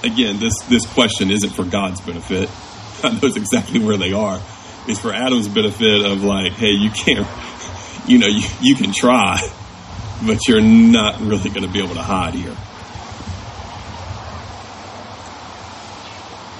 again, 0.02 0.40
this, 0.40 0.60
this 0.68 0.84
question 0.84 1.30
isn't 1.30 1.50
for 1.50 1.64
God's 1.64 2.00
benefit. 2.00 2.50
God 3.02 3.22
knows 3.22 3.36
exactly 3.36 3.78
where 3.78 3.96
they 3.96 4.12
are. 4.12 4.40
It's 4.88 5.00
for 5.00 5.12
Adam's 5.12 5.48
benefit 5.48 6.04
of 6.04 6.24
like, 6.24 6.52
hey, 6.52 6.72
you 6.72 6.90
can't, 6.90 7.26
you 8.08 8.18
know, 8.18 8.26
you, 8.26 8.42
you 8.60 8.74
can 8.74 8.92
try, 8.92 9.40
but 10.26 10.48
you're 10.48 10.60
not 10.60 11.20
really 11.20 11.50
going 11.50 11.62
to 11.62 11.72
be 11.72 11.82
able 11.82 11.94
to 11.94 12.02
hide 12.02 12.34
here. 12.34 12.56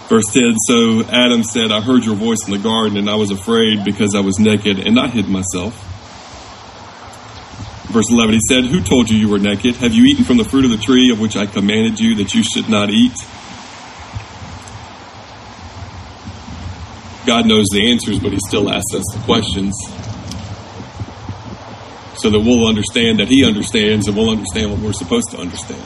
Verse 0.09 0.25
10 0.33 0.57
So 0.67 1.05
Adam 1.05 1.45
said, 1.45 1.71
I 1.71 1.83
heard 1.83 2.05
your 2.05 2.17
voice 2.17 2.39
in 2.47 2.53
the 2.53 2.59
garden, 2.59 2.97
and 2.97 3.11
I 3.11 3.17
was 3.17 3.31
afraid 3.31 3.85
because 3.85 4.15
I 4.15 4.21
was 4.21 4.39
naked, 4.39 4.79
and 4.79 4.99
I 4.99 5.09
hid 5.09 5.29
myself. 5.29 5.75
Verse 7.93 8.11
11, 8.11 8.35
he 8.35 8.41
said, 8.49 8.65
Who 8.65 8.81
told 8.81 9.11
you 9.11 9.19
you 9.19 9.29
were 9.29 9.39
naked? 9.39 9.77
Have 9.77 9.93
you 9.93 10.05
eaten 10.05 10.25
from 10.25 10.39
the 10.39 10.45
fruit 10.45 10.65
of 10.65 10.71
the 10.71 10.79
tree 10.79 11.11
of 11.11 11.21
which 11.21 11.37
I 11.37 11.45
commanded 11.47 12.01
you 12.01 12.15
that 12.17 12.35
you 12.35 12.43
should 12.43 12.69
not 12.71 12.91
eat? 12.91 13.17
God 17.27 17.47
knows 17.47 17.67
the 17.71 17.91
answers, 17.91 18.19
but 18.19 18.33
he 18.33 18.39
still 18.47 18.71
asks 18.71 18.95
us 18.95 19.05
the 19.13 19.21
questions 19.25 19.75
so 22.17 22.31
that 22.31 22.41
we'll 22.41 22.67
understand 22.67 23.21
that 23.21 23.29
he 23.29 23.45
understands 23.45 24.09
and 24.09 24.17
we'll 24.17 24.31
understand 24.31 24.71
what 24.71 24.81
we're 24.81 24.93
supposed 24.93 25.31
to 25.31 25.39
understand. 25.39 25.85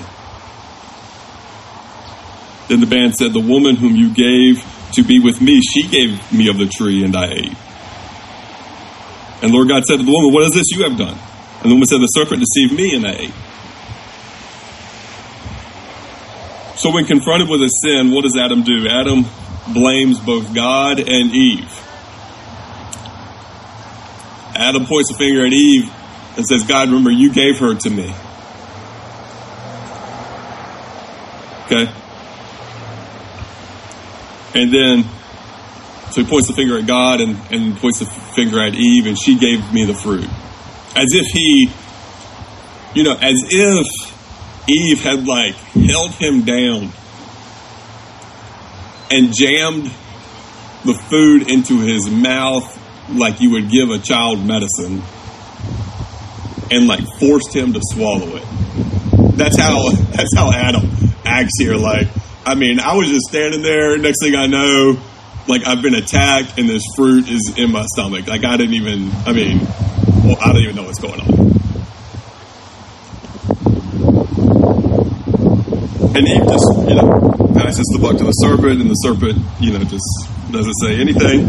Then 2.73 2.81
the 2.81 2.87
man 2.87 3.13
said, 3.13 3.35
The 3.35 3.39
woman 3.39 3.77
whom 3.77 3.97
you 3.97 4.09
gave 4.15 4.65
to 4.93 5.05
be 5.05 5.21
with 5.21 5.43
me, 5.43 5.61
she 5.61 5.87
gave 5.89 6.33
me 6.33 6.49
of 6.49 6.57
the 6.57 6.65
tree, 6.65 7.05
and 7.05 7.15
I 7.15 7.27
ate. 7.27 7.57
And 9.43 9.53
Lord 9.53 9.69
God 9.69 9.85
said 9.85 9.99
to 9.99 10.03
the 10.03 10.11
woman, 10.11 10.33
What 10.33 10.45
is 10.45 10.53
this 10.53 10.71
you 10.71 10.85
have 10.89 10.97
done? 10.97 11.19
And 11.61 11.71
the 11.71 11.75
woman 11.75 11.85
said, 11.85 12.01
The 12.01 12.07
serpent 12.07 12.41
deceived 12.41 12.73
me, 12.73 12.97
and 12.97 13.07
I 13.07 13.13
ate. 13.13 13.35
So 16.79 16.91
when 16.95 17.05
confronted 17.05 17.51
with 17.51 17.61
a 17.61 17.69
sin, 17.85 18.11
what 18.11 18.23
does 18.23 18.39
Adam 18.39 18.63
do? 18.63 18.89
Adam 18.89 19.27
blames 19.75 20.19
both 20.19 20.55
God 20.55 20.99
and 20.99 21.31
Eve. 21.31 21.71
Adam 24.57 24.87
points 24.87 25.11
a 25.11 25.19
finger 25.19 25.45
at 25.45 25.53
Eve 25.53 25.93
and 26.39 26.47
says, 26.47 26.63
God, 26.63 26.89
remember, 26.89 27.11
you 27.11 27.35
gave 27.35 27.59
her 27.59 27.75
to 27.75 27.91
me. 27.91 28.15
Okay? 31.67 32.02
And 34.55 34.73
then, 34.73 35.05
so 36.11 36.23
he 36.23 36.29
points 36.29 36.49
the 36.49 36.55
finger 36.55 36.79
at 36.79 36.87
God 36.87 37.21
and, 37.21 37.39
and 37.51 37.77
points 37.77 38.01
the 38.01 38.07
finger 38.07 38.61
at 38.61 38.75
Eve, 38.75 39.07
and 39.07 39.19
she 39.19 39.39
gave 39.39 39.73
me 39.73 39.85
the 39.85 39.95
fruit. 39.95 40.29
As 40.95 41.07
if 41.13 41.27
he, 41.33 41.71
you 42.95 43.05
know, 43.05 43.15
as 43.15 43.43
if 43.49 44.69
Eve 44.69 45.01
had 45.03 45.27
like 45.27 45.55
held 45.55 46.13
him 46.13 46.43
down 46.43 46.91
and 49.11 49.35
jammed 49.35 49.91
the 50.85 50.95
food 51.09 51.49
into 51.49 51.79
his 51.79 52.09
mouth 52.11 52.79
like 53.11 53.41
you 53.41 53.51
would 53.51 53.71
give 53.71 53.91
a 53.91 53.99
child 53.99 54.45
medicine 54.45 55.03
and 56.71 56.87
like 56.87 57.05
forced 57.19 57.55
him 57.55 57.73
to 57.73 57.81
swallow 57.83 58.37
it. 58.37 58.45
That's 59.37 59.59
how 59.59 59.91
that's 59.91 60.35
how 60.37 60.53
Adam 60.53 60.91
acts 61.25 61.59
here. 61.59 61.75
Like, 61.75 62.09
I 62.45 62.55
mean, 62.55 62.81
I 62.81 62.97
was 62.97 63.09
just 63.09 63.27
standing 63.29 63.63
there. 63.63 63.97
Next 63.99 64.21
thing 64.23 64.35
I 64.35 64.47
know, 64.47 65.01
like 65.47 65.67
I've 65.67 65.81
been 65.81 65.95
attacked 65.95 66.59
and 66.59 66.69
this 66.69 66.83
fruit 66.97 67.29
is 67.29 67.55
in 67.57 67.71
my 67.71 67.85
stomach. 67.95 68.27
Like 68.27 68.45
I 68.45 68.57
didn't 68.57 68.75
even. 68.75 69.11
I 69.27 69.33
mean, 69.33 69.61
well, 70.25 70.37
I 70.41 70.53
don't 70.53 70.63
even 70.63 70.77
know 70.77 70.85
what's 70.85 71.01
going 71.01 71.21
on. 71.21 71.29
And 76.15 76.29
Eve 76.29 76.47
just, 76.47 76.89
you 76.89 76.95
know, 76.95 77.33
passes 77.55 77.87
the 77.93 77.99
buck 78.01 78.19
to 78.19 78.25
the 78.25 78.33
serpent, 78.33 78.83
and 78.83 78.91
the 78.91 78.95
serpent, 78.95 79.39
you 79.61 79.73
know, 79.73 79.83
just 79.85 80.05
doesn't 80.51 80.75
say 80.75 81.01
anything. 81.01 81.47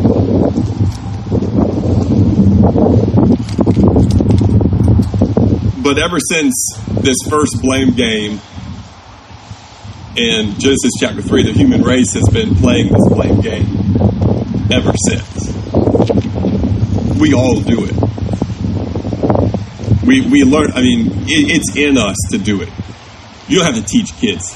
But 5.84 5.98
ever 5.98 6.18
since 6.20 6.56
this 7.02 7.18
first 7.30 7.62
blame 7.62 7.92
game 7.92 8.40
in 10.15 10.54
Genesis 10.60 10.91
chapter 10.99 11.21
3, 11.21 11.43
the 11.43 11.54
human 11.54 11.82
race 11.82 12.13
has 12.13 12.28
been 12.32 12.56
playing 12.56 12.91
this 12.91 13.08
blame 13.10 13.41
game 13.41 13.65
ever 14.71 14.93
since. 15.10 15.52
We 17.19 17.34
all 17.34 17.60
do 17.62 17.86
it. 17.86 17.95
We, 20.06 20.21
we 20.21 20.43
learn, 20.43 20.71
I 20.73 20.82
mean, 20.82 21.08
it, 21.28 21.49
it's 21.49 21.76
in 21.76 21.97
us 21.97 22.15
to 22.32 22.38
do 22.38 22.62
it. 22.62 22.69
You 23.47 23.60
don't 23.60 23.73
have 23.73 23.84
to 23.84 23.89
teach 23.89 24.13
kids 24.17 24.56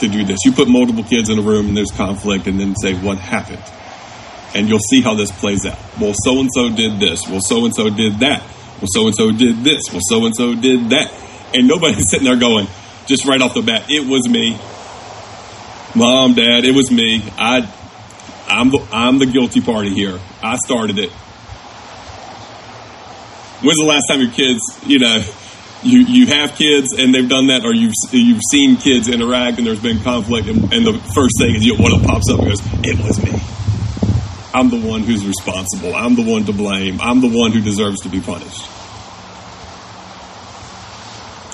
to 0.00 0.08
do 0.08 0.24
this. 0.24 0.44
You 0.44 0.52
put 0.52 0.68
multiple 0.68 1.04
kids 1.04 1.30
in 1.30 1.38
a 1.38 1.42
room 1.42 1.68
and 1.68 1.76
there's 1.76 1.92
conflict 1.92 2.46
and 2.46 2.60
then 2.60 2.74
say, 2.76 2.92
what 2.94 3.18
happened? 3.18 3.62
And 4.54 4.68
you'll 4.68 4.78
see 4.80 5.00
how 5.00 5.14
this 5.14 5.30
plays 5.30 5.64
out. 5.64 5.78
Well, 5.98 6.12
so 6.14 6.38
and 6.40 6.50
so 6.52 6.68
did 6.68 7.00
this. 7.00 7.26
Well, 7.28 7.40
so 7.40 7.64
and 7.64 7.74
so 7.74 7.88
did 7.88 8.18
that. 8.20 8.42
Well, 8.78 8.88
so 8.88 9.06
and 9.06 9.14
so 9.14 9.32
did 9.32 9.64
this. 9.64 9.84
Well, 9.90 10.00
so 10.02 10.26
and 10.26 10.34
so 10.34 10.54
did 10.54 10.90
that. 10.90 11.12
And 11.54 11.68
nobody's 11.68 12.04
sitting 12.10 12.26
there 12.26 12.36
going, 12.36 12.66
just 13.10 13.26
right 13.26 13.42
off 13.42 13.54
the 13.54 13.62
bat, 13.62 13.90
it 13.90 14.06
was 14.06 14.28
me. 14.28 14.52
Mom, 15.96 16.34
dad, 16.34 16.64
it 16.64 16.72
was 16.72 16.90
me. 16.90 17.20
I, 17.36 17.68
I'm 18.46 18.70
the, 18.70 18.86
I'm 18.92 19.18
the 19.18 19.26
guilty 19.26 19.60
party 19.60 19.92
here. 19.92 20.18
I 20.40 20.56
started 20.64 20.98
it. 20.98 21.10
When's 23.62 23.76
the 23.76 23.84
last 23.84 24.06
time 24.08 24.20
your 24.20 24.30
kids, 24.30 24.62
you 24.86 25.00
know, 25.00 25.22
you, 25.82 26.00
you 26.06 26.26
have 26.28 26.54
kids 26.54 26.92
and 26.92 27.12
they've 27.12 27.28
done 27.28 27.48
that, 27.48 27.64
or 27.64 27.74
you've 27.74 27.92
you've 28.12 28.40
seen 28.50 28.76
kids 28.76 29.08
interact 29.08 29.58
and 29.58 29.66
there's 29.66 29.82
been 29.82 30.00
conflict, 30.00 30.46
and, 30.48 30.72
and 30.72 30.86
the 30.86 30.98
first 31.14 31.34
thing 31.38 31.56
is 31.56 31.64
you 31.66 31.74
one 31.74 31.92
of 31.92 32.02
pops 32.06 32.30
up 32.30 32.38
and 32.38 32.48
goes, 32.48 32.60
"It 32.84 32.96
was 33.04 33.22
me. 33.22 33.32
I'm 34.54 34.70
the 34.70 34.80
one 34.80 35.02
who's 35.02 35.26
responsible. 35.26 35.94
I'm 35.94 36.16
the 36.16 36.24
one 36.24 36.44
to 36.44 36.52
blame. 36.52 37.00
I'm 37.00 37.20
the 37.20 37.28
one 37.28 37.52
who 37.52 37.60
deserves 37.60 38.00
to 38.02 38.08
be 38.08 38.20
punished." 38.20 38.79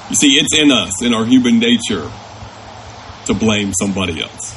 You 0.09 0.15
see, 0.15 0.39
it's 0.39 0.55
in 0.55 0.71
us, 0.71 1.03
in 1.03 1.13
our 1.13 1.25
human 1.25 1.59
nature, 1.59 2.11
to 3.27 3.35
blame 3.35 3.73
somebody 3.73 4.23
else. 4.23 4.55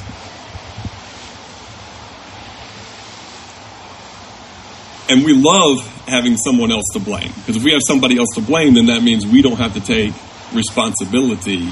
And 5.08 5.24
we 5.24 5.32
love 5.32 5.84
having 6.06 6.36
someone 6.36 6.70
else 6.70 6.86
to 6.92 7.00
blame. 7.00 7.32
Because 7.34 7.56
if 7.56 7.64
we 7.64 7.72
have 7.72 7.82
somebody 7.84 8.16
else 8.16 8.28
to 8.36 8.40
blame, 8.40 8.74
then 8.74 8.86
that 8.86 9.02
means 9.02 9.26
we 9.26 9.42
don't 9.42 9.58
have 9.58 9.74
to 9.74 9.80
take 9.80 10.12
responsibility 10.52 11.66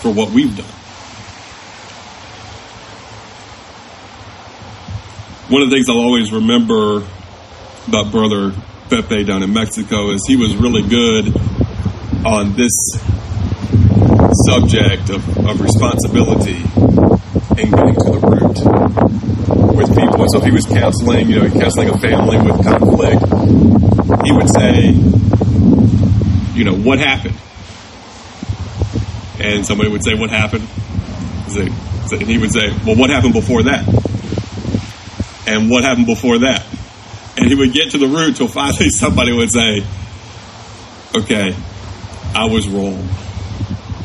for 0.00 0.12
what 0.12 0.30
we've 0.30 0.54
done. 0.54 0.66
One 5.48 5.62
of 5.62 5.70
the 5.70 5.76
things 5.76 5.88
I'll 5.88 5.98
always 5.98 6.30
remember 6.30 7.06
about 7.88 8.12
Brother 8.12 8.52
Pepe 8.90 9.24
down 9.24 9.42
in 9.42 9.52
Mexico 9.54 10.10
is 10.10 10.22
he 10.26 10.36
was 10.36 10.54
really 10.56 10.82
good 10.82 11.34
on 12.24 12.54
this 12.54 12.72
subject 14.46 15.10
of, 15.10 15.26
of 15.46 15.60
responsibility 15.60 16.62
and 17.56 17.72
getting 17.72 17.94
to 17.94 18.10
the 18.12 18.20
root 18.20 19.76
with 19.76 19.88
people. 19.96 20.20
And 20.22 20.30
So 20.30 20.38
if 20.38 20.44
he 20.44 20.50
was 20.50 20.66
counseling, 20.66 21.28
you 21.28 21.40
know, 21.40 21.50
counseling 21.50 21.88
a 21.88 21.98
family 21.98 22.36
with 22.38 22.62
conflict, 22.64 23.22
he 24.24 24.32
would 24.32 24.48
say, 24.48 24.90
you 26.54 26.64
know, 26.64 26.74
what 26.74 26.98
happened? 26.98 27.36
And 29.40 29.66
somebody 29.66 29.90
would 29.90 30.04
say, 30.04 30.14
what 30.14 30.30
happened? 30.30 30.68
And 31.56 32.22
he 32.22 32.38
would 32.38 32.52
say, 32.52 32.70
well, 32.84 32.96
what 32.96 33.10
happened 33.10 33.32
before 33.32 33.62
that? 33.64 33.86
And 35.46 35.70
what 35.70 35.84
happened 35.84 36.06
before 36.06 36.38
that? 36.40 36.66
And 37.36 37.48
he 37.48 37.54
would 37.54 37.72
get 37.72 37.92
to 37.92 37.98
the 37.98 38.06
root 38.06 38.28
until 38.28 38.48
finally 38.48 38.88
somebody 38.90 39.32
would 39.32 39.50
say, 39.50 39.82
okay, 41.16 41.56
I 42.34 42.44
was 42.46 42.68
wrong 42.68 43.08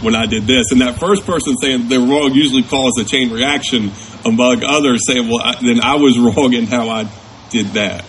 when 0.02 0.16
I 0.16 0.26
did 0.26 0.44
this. 0.44 0.72
And 0.72 0.82
that 0.82 1.00
first 1.00 1.26
person 1.26 1.58
saying 1.58 1.90
they're 1.90 2.00
wrong 2.00 2.32
usually 2.34 2.64
causes 2.64 3.06
a 3.06 3.08
chain 3.08 3.32
reaction 3.32 3.92
among 4.24 4.64
others 4.64 5.02
saying, 5.08 5.28
well, 5.28 5.42
I, 5.42 5.56
then 5.62 5.82
I 5.84 5.96
was 5.96 6.18
wrong 6.20 6.54
in 6.54 6.66
how 6.68 6.90
I 6.90 7.10
did 7.50 7.68
that. 7.74 8.06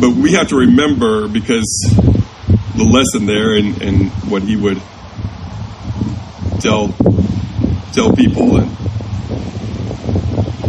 But 0.00 0.10
we 0.16 0.32
have 0.32 0.48
to 0.48 0.56
remember 0.56 1.28
because 1.28 1.66
the 2.74 2.84
lesson 2.84 3.26
there 3.26 3.54
and, 3.54 3.82
and 3.82 4.10
what 4.30 4.42
he 4.42 4.56
would 4.56 4.80
tell 6.60 6.88
tell 7.92 8.12
people 8.14 8.56
and 8.56 8.79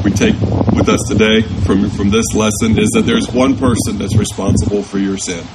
we 0.04 0.12
take 0.12 0.40
with 0.42 0.90
us 0.90 1.02
today 1.08 1.42
from, 1.42 1.90
from 1.92 2.10
this 2.10 2.26
lesson 2.34 2.78
is 2.80 2.90
that 2.94 3.04
there's 3.06 3.30
one 3.30 3.58
person 3.58 3.98
that's 3.98 4.16
responsible 4.16 4.84
for 4.84 4.98
your 4.98 5.18
sin. 5.18 5.46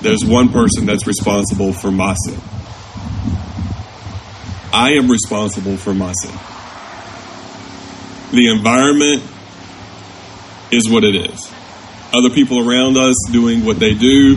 There's 0.00 0.24
one 0.24 0.50
person 0.50 0.86
that's 0.86 1.06
responsible 1.06 1.72
for 1.72 1.90
my 1.90 2.14
sin. 2.26 2.40
I 4.72 4.92
am 4.92 5.10
responsible 5.10 5.76
for 5.76 5.94
my 5.94 6.12
sin. 6.12 6.32
The 8.32 8.50
environment 8.50 9.22
is 10.70 10.88
what 10.88 11.04
it 11.04 11.14
is. 11.14 11.52
Other 12.12 12.30
people 12.30 12.68
around 12.68 12.96
us 12.96 13.16
doing 13.30 13.64
what 13.64 13.78
they 13.78 13.94
do, 13.94 14.36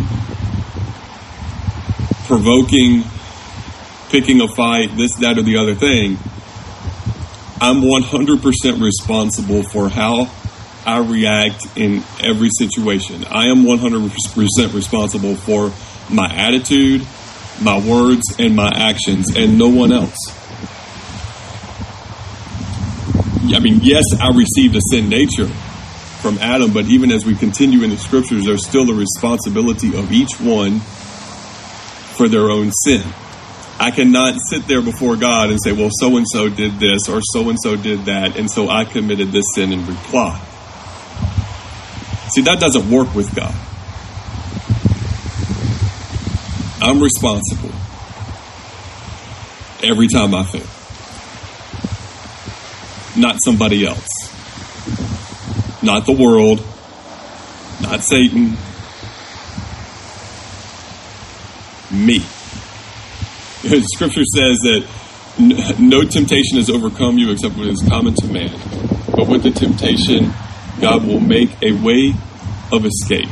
provoking, 2.25 3.03
picking 4.10 4.41
a 4.41 4.47
fight, 4.47 4.95
this, 4.95 5.15
that, 5.15 5.38
or 5.38 5.43
the 5.43 5.58
other 5.58 5.75
thing. 5.75 6.17
I'm 7.62 7.82
100% 7.82 8.82
responsible 8.82 9.63
for 9.63 9.89
how 9.89 10.32
I 10.86 11.00
react 11.00 11.65
in 11.76 12.04
every 12.22 12.50
situation. 12.58 13.26
I 13.26 13.48
am 13.48 13.63
100% 13.63 14.74
responsible 14.74 15.36
for 15.36 15.72
my 16.10 16.34
attitude, 16.34 17.06
my 17.62 17.78
words, 17.78 18.24
and 18.39 18.56
my 18.56 18.72
actions, 18.74 19.36
and 19.36 19.58
no 19.58 19.67
one 19.67 19.91
else. 19.91 20.15
I 23.54 23.60
mean, 23.60 23.80
yes, 23.82 24.06
I 24.19 24.30
received 24.30 24.76
a 24.76 24.82
sin 24.91 25.10
nature 25.10 25.48
from 26.22 26.38
Adam, 26.38 26.72
but 26.72 26.86
even 26.86 27.12
as 27.12 27.26
we 27.26 27.36
continue 27.36 27.84
in 27.84 27.89
the 27.89 27.98
scriptures, 27.98 28.45
there's 28.45 28.65
still 28.65 28.86
the 28.86 28.93
responsibility 28.93 29.98
of 29.98 30.12
each 30.12 30.39
one 30.39 30.80
for 32.15 32.30
their 32.30 32.50
own 32.50 32.72
sin. 32.72 33.04
I 33.81 33.91
cannot 33.91 34.35
sit 34.49 34.67
there 34.67 34.81
before 34.81 35.15
God 35.15 35.49
and 35.49 35.59
say, 35.63 35.71
well, 35.71 35.89
so 35.89 36.17
and 36.17 36.25
so 36.29 36.49
did 36.49 36.79
this 36.79 37.07
or 37.07 37.21
so 37.23 37.47
and 37.47 37.57
so 37.61 37.77
did 37.77 38.05
that, 38.05 38.35
and 38.35 38.51
so 38.51 38.67
I 38.67 38.83
committed 38.83 39.31
this 39.31 39.45
sin 39.55 39.71
and 39.71 39.87
reply. 39.87 40.37
See, 42.35 42.41
that 42.41 42.59
doesn't 42.59 42.91
work 42.91 43.15
with 43.15 43.33
God. 43.33 43.55
I'm 46.81 47.01
responsible 47.01 47.71
every 49.81 50.07
time 50.09 50.35
I 50.35 50.43
fail, 50.43 50.67
not 53.21 53.37
somebody 53.43 53.85
else, 53.85 54.07
not 55.81 56.05
the 56.05 56.11
world, 56.11 56.63
not 57.81 58.01
Satan, 58.01 58.57
me. 61.91 62.25
Scripture 63.93 64.24
says 64.24 64.58
that 64.60 64.86
no 65.80 66.04
temptation 66.04 66.58
has 66.58 66.69
overcome 66.69 67.17
you 67.17 67.32
except 67.32 67.58
what 67.58 67.67
is 67.67 67.84
common 67.88 68.13
to 68.15 68.28
man. 68.28 68.52
But 69.15 69.28
with 69.28 69.43
the 69.43 69.52
temptation, 69.52 70.32
God 70.80 71.06
will 71.06 71.19
make 71.19 71.50
a 71.62 71.74
way 71.74 72.13
of 72.72 72.86
escape. 72.86 73.30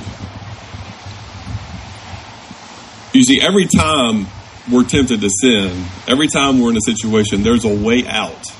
You 3.13 3.23
see, 3.23 3.39
every 3.41 3.67
time 3.67 4.27
we're 4.69 4.83
tempted 4.83 5.21
to 5.21 5.29
sin, 5.29 5.85
every 6.07 6.27
time 6.27 6.59
we're 6.59 6.71
in 6.71 6.77
a 6.77 6.81
situation, 6.81 7.43
there's 7.43 7.63
a 7.63 7.73
way 7.73 8.05
out 8.05 8.51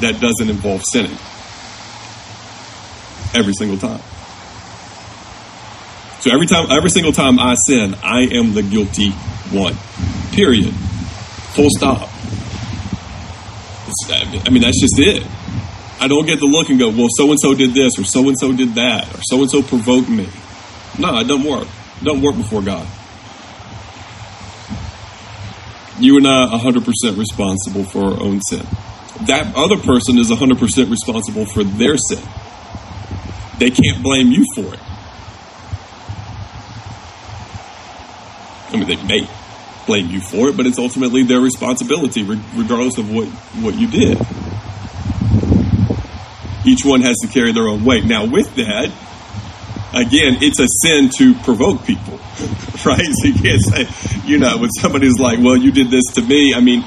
that 0.00 0.20
doesn't 0.20 0.50
involve 0.50 0.82
sinning. 0.84 1.16
Every 3.34 3.54
single 3.54 3.78
time. 3.78 4.00
So 6.20 6.30
every 6.30 6.46
time, 6.46 6.70
every 6.70 6.90
single 6.90 7.12
time 7.12 7.38
I 7.38 7.54
sin, 7.66 7.94
I 8.02 8.22
am 8.22 8.54
the 8.54 8.62
guilty 8.62 9.10
one. 9.50 9.76
Period. 10.36 10.74
Full 11.54 11.70
stop. 11.70 12.10
It's, 13.88 14.46
I 14.46 14.50
mean, 14.50 14.60
that's 14.60 14.78
just 14.78 14.98
it. 14.98 15.26
I 15.98 16.08
don't 16.08 16.26
get 16.26 16.40
to 16.40 16.44
look 16.44 16.68
and 16.68 16.78
go, 16.78 16.90
well, 16.90 17.08
so 17.16 17.30
and 17.30 17.40
so 17.40 17.54
did 17.54 17.72
this, 17.72 17.98
or 17.98 18.04
so 18.04 18.28
and 18.28 18.38
so 18.38 18.52
did 18.52 18.74
that, 18.74 19.08
or 19.14 19.20
so 19.22 19.40
and 19.40 19.50
so 19.50 19.62
provoked 19.62 20.10
me. 20.10 20.28
No, 20.98 21.18
it 21.20 21.24
doesn't 21.26 21.48
work. 21.48 21.66
It 22.02 22.04
doesn't 22.04 22.20
work 22.20 22.36
before 22.36 22.60
God. 22.60 22.86
You 25.98 26.18
and 26.18 26.28
I 26.28 26.48
100% 26.58 27.16
responsible 27.16 27.84
for 27.84 28.04
our 28.04 28.20
own 28.20 28.42
sin. 28.42 28.66
That 29.26 29.54
other 29.56 29.78
person 29.78 30.18
is 30.18 30.30
100% 30.30 30.90
responsible 30.90 31.46
for 31.46 31.64
their 31.64 31.96
sin. 31.96 32.22
They 33.58 33.70
can't 33.70 34.02
blame 34.02 34.32
you 34.32 34.44
for 34.54 34.74
it. 34.74 34.80
I 38.68 38.76
mean, 38.76 38.86
they 38.86 39.02
may 39.04 39.26
blame 39.86 40.10
you 40.10 40.20
for 40.20 40.48
it, 40.48 40.56
but 40.56 40.66
it's 40.66 40.78
ultimately 40.78 41.22
their 41.22 41.40
responsibility, 41.40 42.22
regardless 42.22 42.98
of 42.98 43.10
what, 43.10 43.28
what 43.62 43.74
you 43.74 43.86
did. 43.86 44.18
Each 46.66 46.84
one 46.84 47.00
has 47.02 47.16
to 47.22 47.28
carry 47.28 47.52
their 47.52 47.68
own 47.68 47.84
weight. 47.84 48.04
Now, 48.04 48.26
with 48.26 48.54
that, 48.56 48.86
again, 49.94 50.38
it's 50.42 50.58
a 50.58 50.66
sin 50.82 51.10
to 51.18 51.34
provoke 51.44 51.84
people, 51.84 52.14
right? 52.84 53.06
So 53.22 53.28
you 53.28 53.34
can't 53.34 53.62
say, 53.62 53.88
you 54.26 54.38
know, 54.38 54.58
when 54.58 54.70
somebody's 54.70 55.18
like, 55.18 55.38
well, 55.38 55.56
you 55.56 55.70
did 55.70 55.90
this 55.90 56.04
to 56.14 56.22
me, 56.22 56.54
I 56.54 56.60
mean, 56.60 56.84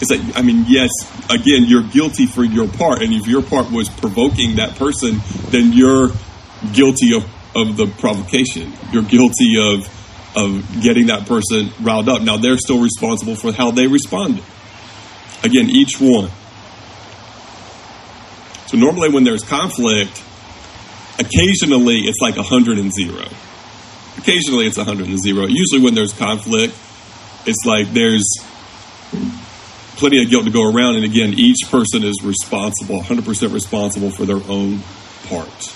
it's 0.00 0.10
like, 0.10 0.20
I 0.36 0.42
mean, 0.42 0.66
yes, 0.68 0.90
again, 1.30 1.64
you're 1.64 1.82
guilty 1.82 2.26
for 2.26 2.44
your 2.44 2.68
part. 2.68 3.02
And 3.02 3.12
if 3.12 3.26
your 3.26 3.42
part 3.42 3.70
was 3.72 3.88
provoking 3.88 4.56
that 4.56 4.76
person, 4.76 5.20
then 5.48 5.72
you're 5.72 6.10
guilty 6.72 7.16
of, 7.16 7.24
of 7.56 7.76
the 7.76 7.86
provocation. 7.98 8.72
You're 8.92 9.04
guilty 9.04 9.56
of 9.58 9.88
of 10.36 10.82
getting 10.82 11.06
that 11.06 11.26
person 11.26 11.70
riled 11.80 12.08
up. 12.08 12.20
Now 12.22 12.36
they're 12.36 12.58
still 12.58 12.82
responsible 12.82 13.34
for 13.34 13.52
how 13.52 13.70
they 13.70 13.86
responded. 13.86 14.44
Again, 15.42 15.70
each 15.70 15.98
one. 15.98 16.30
So 18.66 18.76
normally 18.76 19.08
when 19.08 19.24
there's 19.24 19.42
conflict, 19.42 20.22
occasionally 21.18 22.00
it's 22.00 22.18
like 22.20 22.36
100 22.36 22.78
and 22.78 22.92
0. 22.92 23.24
Occasionally 24.18 24.66
it's 24.66 24.76
100 24.76 25.08
and 25.08 25.18
0. 25.18 25.46
Usually 25.46 25.80
when 25.80 25.94
there's 25.94 26.12
conflict, 26.12 26.74
it's 27.46 27.64
like 27.64 27.92
there's 27.92 28.24
plenty 29.96 30.22
of 30.22 30.28
guilt 30.28 30.44
to 30.44 30.50
go 30.50 30.70
around. 30.70 30.96
And 30.96 31.04
again, 31.04 31.32
each 31.34 31.70
person 31.70 32.04
is 32.04 32.20
responsible, 32.22 33.00
100% 33.00 33.54
responsible 33.54 34.10
for 34.10 34.26
their 34.26 34.42
own 34.48 34.80
part. 35.28 35.74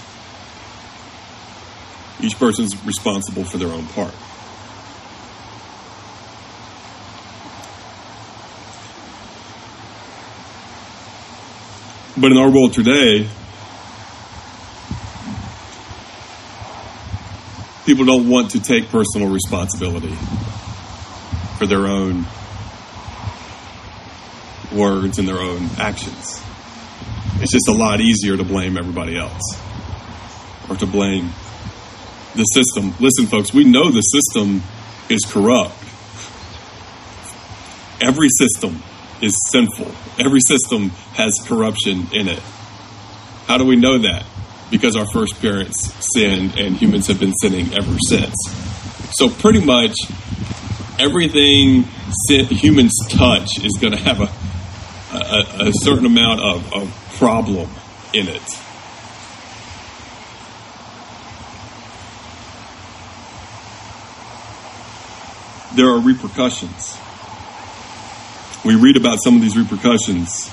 Each 2.20 2.38
person's 2.38 2.76
responsible 2.84 3.44
for 3.44 3.56
their 3.56 3.68
own 3.68 3.86
part. 3.86 4.12
But 12.20 12.32
in 12.32 12.36
our 12.36 12.50
world 12.50 12.74
today, 12.74 13.26
people 17.86 18.04
don't 18.04 18.28
want 18.28 18.50
to 18.50 18.60
take 18.60 18.90
personal 18.90 19.30
responsibility 19.30 20.14
for 21.56 21.64
their 21.66 21.86
own 21.86 22.26
words 24.70 25.18
and 25.18 25.26
their 25.26 25.38
own 25.38 25.70
actions. 25.78 26.42
It's 27.36 27.52
just 27.52 27.68
a 27.68 27.72
lot 27.72 28.02
easier 28.02 28.36
to 28.36 28.44
blame 28.44 28.76
everybody 28.76 29.16
else 29.16 29.58
or 30.68 30.76
to 30.76 30.86
blame 30.86 31.30
the 32.34 32.44
system. 32.44 32.92
Listen, 33.00 33.28
folks, 33.28 33.54
we 33.54 33.64
know 33.64 33.90
the 33.90 34.02
system 34.02 34.62
is 35.08 35.20
corrupt. 35.26 35.72
Every 38.02 38.28
system 38.28 38.82
is 39.22 39.36
sinful. 39.50 39.90
Every 40.18 40.40
system 40.40 40.90
has 41.14 41.34
corruption 41.46 42.06
in 42.12 42.28
it. 42.28 42.40
How 43.46 43.58
do 43.58 43.64
we 43.64 43.76
know 43.76 43.98
that? 43.98 44.24
Because 44.70 44.96
our 44.96 45.06
first 45.06 45.40
parents 45.40 45.92
sinned 46.14 46.58
and 46.58 46.76
humans 46.76 47.08
have 47.08 47.18
been 47.18 47.34
sinning 47.34 47.72
ever 47.74 47.96
since. 48.06 48.34
So, 49.12 49.28
pretty 49.28 49.64
much 49.64 49.96
everything 50.98 51.84
humans 52.28 52.92
touch 53.08 53.58
is 53.64 53.76
going 53.80 53.92
to 53.92 53.98
have 53.98 54.20
a, 54.20 54.30
a, 55.16 55.68
a, 55.68 55.72
certain 55.72 56.06
amount 56.06 56.40
of, 56.40 56.72
of 56.72 57.14
problem 57.16 57.68
in 58.12 58.28
it. 58.28 58.42
There 65.74 65.88
are 65.88 66.00
repercussions 66.00 66.96
we 68.64 68.74
read 68.74 68.96
about 68.96 69.18
some 69.22 69.36
of 69.36 69.42
these 69.42 69.56
repercussions. 69.56 70.50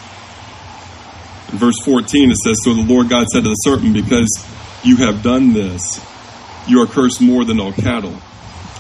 In 1.51 1.57
verse 1.57 1.79
14, 1.83 2.31
it 2.31 2.37
says, 2.37 2.57
So 2.63 2.73
the 2.73 2.81
Lord 2.81 3.09
God 3.09 3.27
said 3.27 3.43
to 3.43 3.49
the 3.49 3.55
serpent, 3.55 3.93
Because 3.93 4.29
you 4.83 4.97
have 4.97 5.23
done 5.23 5.53
this, 5.53 5.99
you 6.67 6.81
are 6.81 6.87
cursed 6.87 7.21
more 7.21 7.43
than 7.43 7.59
all 7.59 7.73
cattle, 7.73 8.15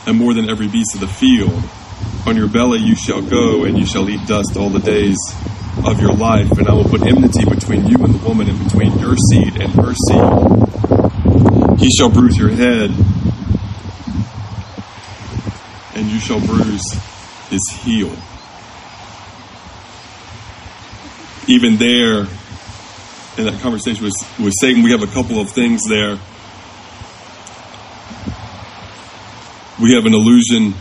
and 0.05 0.17
more 0.17 0.33
than 0.33 0.49
every 0.49 0.67
beast 0.67 0.93
of 0.95 1.01
the 1.01 1.07
field. 1.07 1.63
On 2.25 2.35
your 2.35 2.49
belly 2.49 2.79
you 2.79 2.95
shall 2.95 3.21
go, 3.21 3.63
and 3.63 3.77
you 3.77 3.85
shall 3.85 4.09
eat 4.09 4.25
dust 4.27 4.57
all 4.57 4.69
the 4.69 4.79
days 4.79 5.17
of 5.85 6.01
your 6.01 6.13
life, 6.13 6.51
and 6.51 6.67
I 6.67 6.73
will 6.73 6.83
put 6.83 7.01
enmity 7.05 7.45
between 7.45 7.87
you 7.87 7.97
and 8.03 8.15
the 8.15 8.27
woman, 8.27 8.49
and 8.49 8.63
between 8.63 8.97
your 8.99 9.15
seed 9.15 9.61
and 9.61 9.71
her 9.73 9.93
seed. 9.93 11.79
He 11.79 11.89
shall 11.91 12.09
bruise 12.09 12.37
your 12.37 12.49
head, 12.49 12.91
and 15.95 16.07
you 16.07 16.19
shall 16.19 16.39
bruise 16.39 16.93
his 17.49 17.61
heel. 17.81 18.11
Even 21.47 21.77
there 21.77 22.27
in 23.37 23.45
that 23.45 23.59
conversation 23.61 24.03
with, 24.03 24.39
with 24.39 24.53
Satan, 24.59 24.83
we 24.83 24.91
have 24.91 25.01
a 25.01 25.07
couple 25.07 25.39
of 25.39 25.49
things 25.49 25.81
there. 25.87 26.19
We 29.79 29.93
have 29.93 30.05
an 30.05 30.13
illusion, 30.13 30.73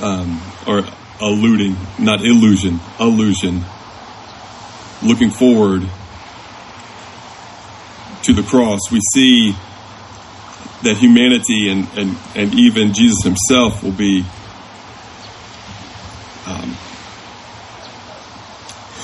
um, 0.00 0.40
or 0.66 0.82
alluding, 1.20 1.76
not 1.98 2.24
illusion, 2.24 2.80
illusion, 2.98 3.64
looking 5.02 5.30
forward 5.30 5.82
to 8.22 8.32
the 8.32 8.42
cross. 8.42 8.80
We 8.90 9.00
see 9.12 9.52
that 10.82 10.96
humanity 10.96 11.68
and, 11.68 11.86
and, 11.96 12.16
and 12.34 12.54
even 12.54 12.92
Jesus 12.92 13.22
himself 13.22 13.82
will 13.84 13.92
be 13.92 14.24
um, 16.46 16.76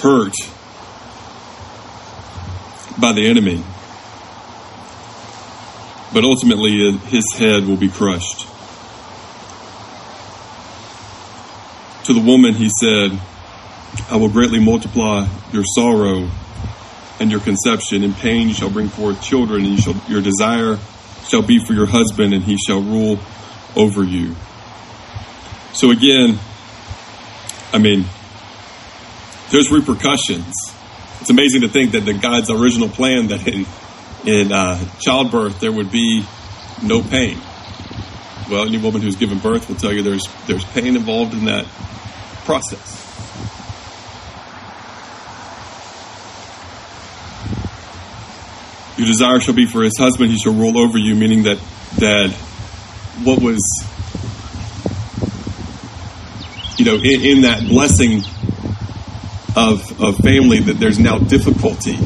hurt 0.00 0.34
by 2.98 3.12
the 3.12 3.26
enemy. 3.26 3.62
But 6.12 6.24
ultimately, 6.24 6.92
his 7.06 7.32
head 7.34 7.66
will 7.66 7.76
be 7.76 7.88
crushed. 7.88 8.46
To 12.04 12.14
the 12.14 12.20
woman, 12.20 12.54
he 12.54 12.70
said, 12.80 13.20
I 14.10 14.16
will 14.16 14.30
greatly 14.30 14.58
multiply 14.58 15.28
your 15.52 15.64
sorrow 15.64 16.30
and 17.20 17.30
your 17.30 17.40
conception. 17.40 18.02
In 18.02 18.14
pain, 18.14 18.48
you 18.48 18.54
shall 18.54 18.70
bring 18.70 18.88
forth 18.88 19.20
children, 19.22 19.64
and 19.64 19.72
you 19.72 19.80
shall, 19.80 19.94
your 20.08 20.22
desire 20.22 20.78
shall 21.26 21.42
be 21.42 21.58
for 21.58 21.74
your 21.74 21.86
husband, 21.86 22.32
and 22.32 22.42
he 22.42 22.56
shall 22.56 22.80
rule 22.80 23.18
over 23.76 24.02
you. 24.02 24.34
So 25.74 25.90
again, 25.90 26.38
I 27.72 27.78
mean, 27.78 28.06
there's 29.50 29.70
repercussions. 29.70 30.54
It's 31.20 31.30
amazing 31.30 31.62
to 31.62 31.68
think 31.68 31.92
that 31.92 32.04
the 32.04 32.14
God's 32.14 32.50
original 32.50 32.88
plan 32.88 33.28
that 33.28 33.46
in 33.46 33.66
in 34.26 34.52
uh, 34.52 34.78
childbirth 35.00 35.60
there 35.60 35.72
would 35.72 35.90
be 35.90 36.24
no 36.82 37.02
pain. 37.02 37.38
Well, 38.50 38.66
any 38.66 38.78
woman 38.78 39.02
who's 39.02 39.16
given 39.16 39.38
birth 39.38 39.68
will 39.68 39.76
tell 39.76 39.92
you 39.92 40.02
there's 40.02 40.26
there's 40.46 40.64
pain 40.64 40.96
involved 40.96 41.34
in 41.34 41.46
that 41.46 41.66
process. 42.44 43.04
Your 48.96 49.06
desire 49.06 49.38
shall 49.40 49.54
be 49.54 49.66
for 49.66 49.82
his 49.82 49.96
husband; 49.98 50.30
he 50.30 50.38
shall 50.38 50.54
rule 50.54 50.78
over 50.78 50.98
you. 50.98 51.14
Meaning 51.14 51.44
that 51.44 51.58
that 51.98 52.30
what 53.24 53.40
was 53.40 53.60
you 56.76 56.84
know 56.84 56.94
in, 56.94 57.24
in 57.24 57.40
that 57.42 57.66
blessing 57.68 58.22
of 59.58 60.00
of 60.00 60.16
family 60.18 60.60
that 60.60 60.78
there's 60.78 60.98
now 61.00 61.18
difficulty, 61.18 61.96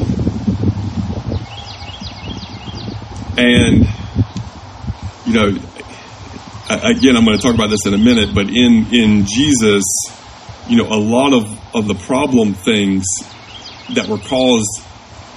and 3.37 3.87
you 5.25 5.33
know 5.33 5.47
again 6.69 7.15
I'm 7.15 7.25
going 7.25 7.37
to 7.37 7.43
talk 7.43 7.53
about 7.53 7.69
this 7.69 7.85
in 7.85 7.93
a 7.93 7.97
minute, 7.97 8.33
but 8.33 8.47
in 8.47 8.87
in 8.91 9.25
Jesus, 9.25 9.83
you 10.67 10.77
know 10.77 10.87
a 10.87 10.97
lot 10.97 11.33
of 11.33 11.75
of 11.75 11.87
the 11.87 11.95
problem 11.95 12.55
things 12.55 13.05
that 13.93 14.07
were 14.07 14.17
caused 14.17 14.81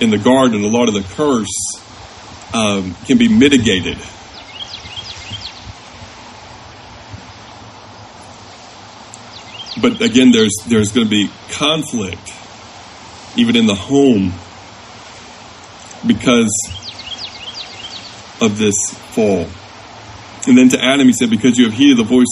in 0.01 0.11
the 0.11 0.19
garden, 0.19 0.63
a 0.63 0.69
lot 0.69 0.89
of 0.89 0.95
the 0.95 1.05
curse 1.15 1.83
um, 2.55 2.95
can 3.07 3.19
be 3.19 3.29
mitigated. 3.29 3.99
But 9.87 10.01
again, 10.01 10.33
there's 10.33 10.53
there's 10.67 10.91
going 10.91 11.07
to 11.07 11.11
be 11.11 11.31
conflict, 11.53 12.33
even 13.37 13.55
in 13.55 13.67
the 13.67 13.77
home, 13.77 14.33
because 16.05 16.51
of 18.41 18.59
this 18.59 18.75
fall. 19.15 19.47
And 20.49 20.59
then 20.59 20.71
to 20.71 20.85
Adam, 20.85 21.07
he 21.07 21.13
said, 21.13 21.31
Because 21.31 21.57
you 21.57 21.67
have 21.67 21.75
heeded 21.75 21.99
the 21.99 22.03
voice 22.03 22.27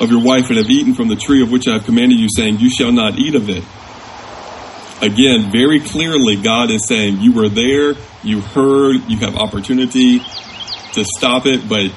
of 0.00 0.10
your 0.10 0.24
wife 0.24 0.48
and 0.48 0.56
have 0.56 0.70
eaten 0.70 0.94
from 0.94 1.08
the 1.08 1.16
tree 1.16 1.42
of 1.42 1.52
which 1.52 1.68
I 1.68 1.74
have 1.74 1.84
commanded 1.84 2.18
you, 2.18 2.28
saying, 2.34 2.58
You 2.58 2.70
shall 2.70 2.90
not 2.90 3.18
eat 3.18 3.34
of 3.34 3.50
it. 3.50 3.64
Again, 5.02 5.52
very 5.52 5.80
clearly, 5.80 6.36
God 6.36 6.70
is 6.70 6.88
saying, 6.88 7.20
You 7.20 7.34
were 7.34 7.50
there, 7.50 7.96
you 8.22 8.40
heard, 8.40 9.10
you 9.10 9.18
have 9.18 9.36
opportunity 9.36 10.20
to 10.20 11.04
stop 11.04 11.44
it, 11.44 11.68
but 11.68 11.92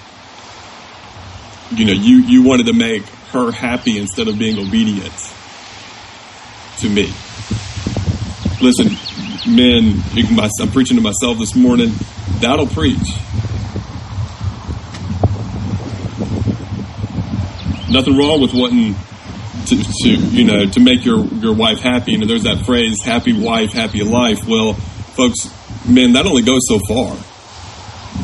you 1.72 1.86
know, 1.86 1.94
you, 1.94 2.18
you 2.24 2.44
wanted 2.44 2.66
to 2.66 2.74
make 2.74 3.04
her 3.32 3.52
happy 3.52 3.98
instead 3.98 4.28
of 4.28 4.38
being 4.38 4.58
obedient 4.58 5.14
to 6.78 6.90
me. 6.90 7.14
Listen, 8.62 8.96
men, 9.48 10.02
I'm 10.60 10.72
preaching 10.72 10.98
to 10.98 11.04
myself 11.04 11.38
this 11.40 11.56
morning, 11.56 11.92
that'll 12.40 12.68
preach. 12.68 12.98
Nothing 17.90 18.18
wrong 18.18 18.40
with 18.42 18.54
wanting 18.54 18.96
to, 19.66 19.76
to, 19.76 20.10
you 20.10 20.46
know 20.46 20.66
to 20.66 20.80
make 20.80 21.04
your 21.04 21.26
your 21.26 21.54
wife 21.54 21.80
happy. 21.80 22.16
Know, 22.16 22.26
there's 22.26 22.44
that 22.44 22.66
phrase, 22.66 23.02
"Happy 23.02 23.34
wife, 23.34 23.74
happy 23.74 24.02
life." 24.04 24.48
Well, 24.48 24.74
folks, 24.74 25.50
men, 25.88 26.14
that 26.14 26.26
only 26.26 26.42
goes 26.42 26.62
so 26.68 26.80
far. 26.88 27.18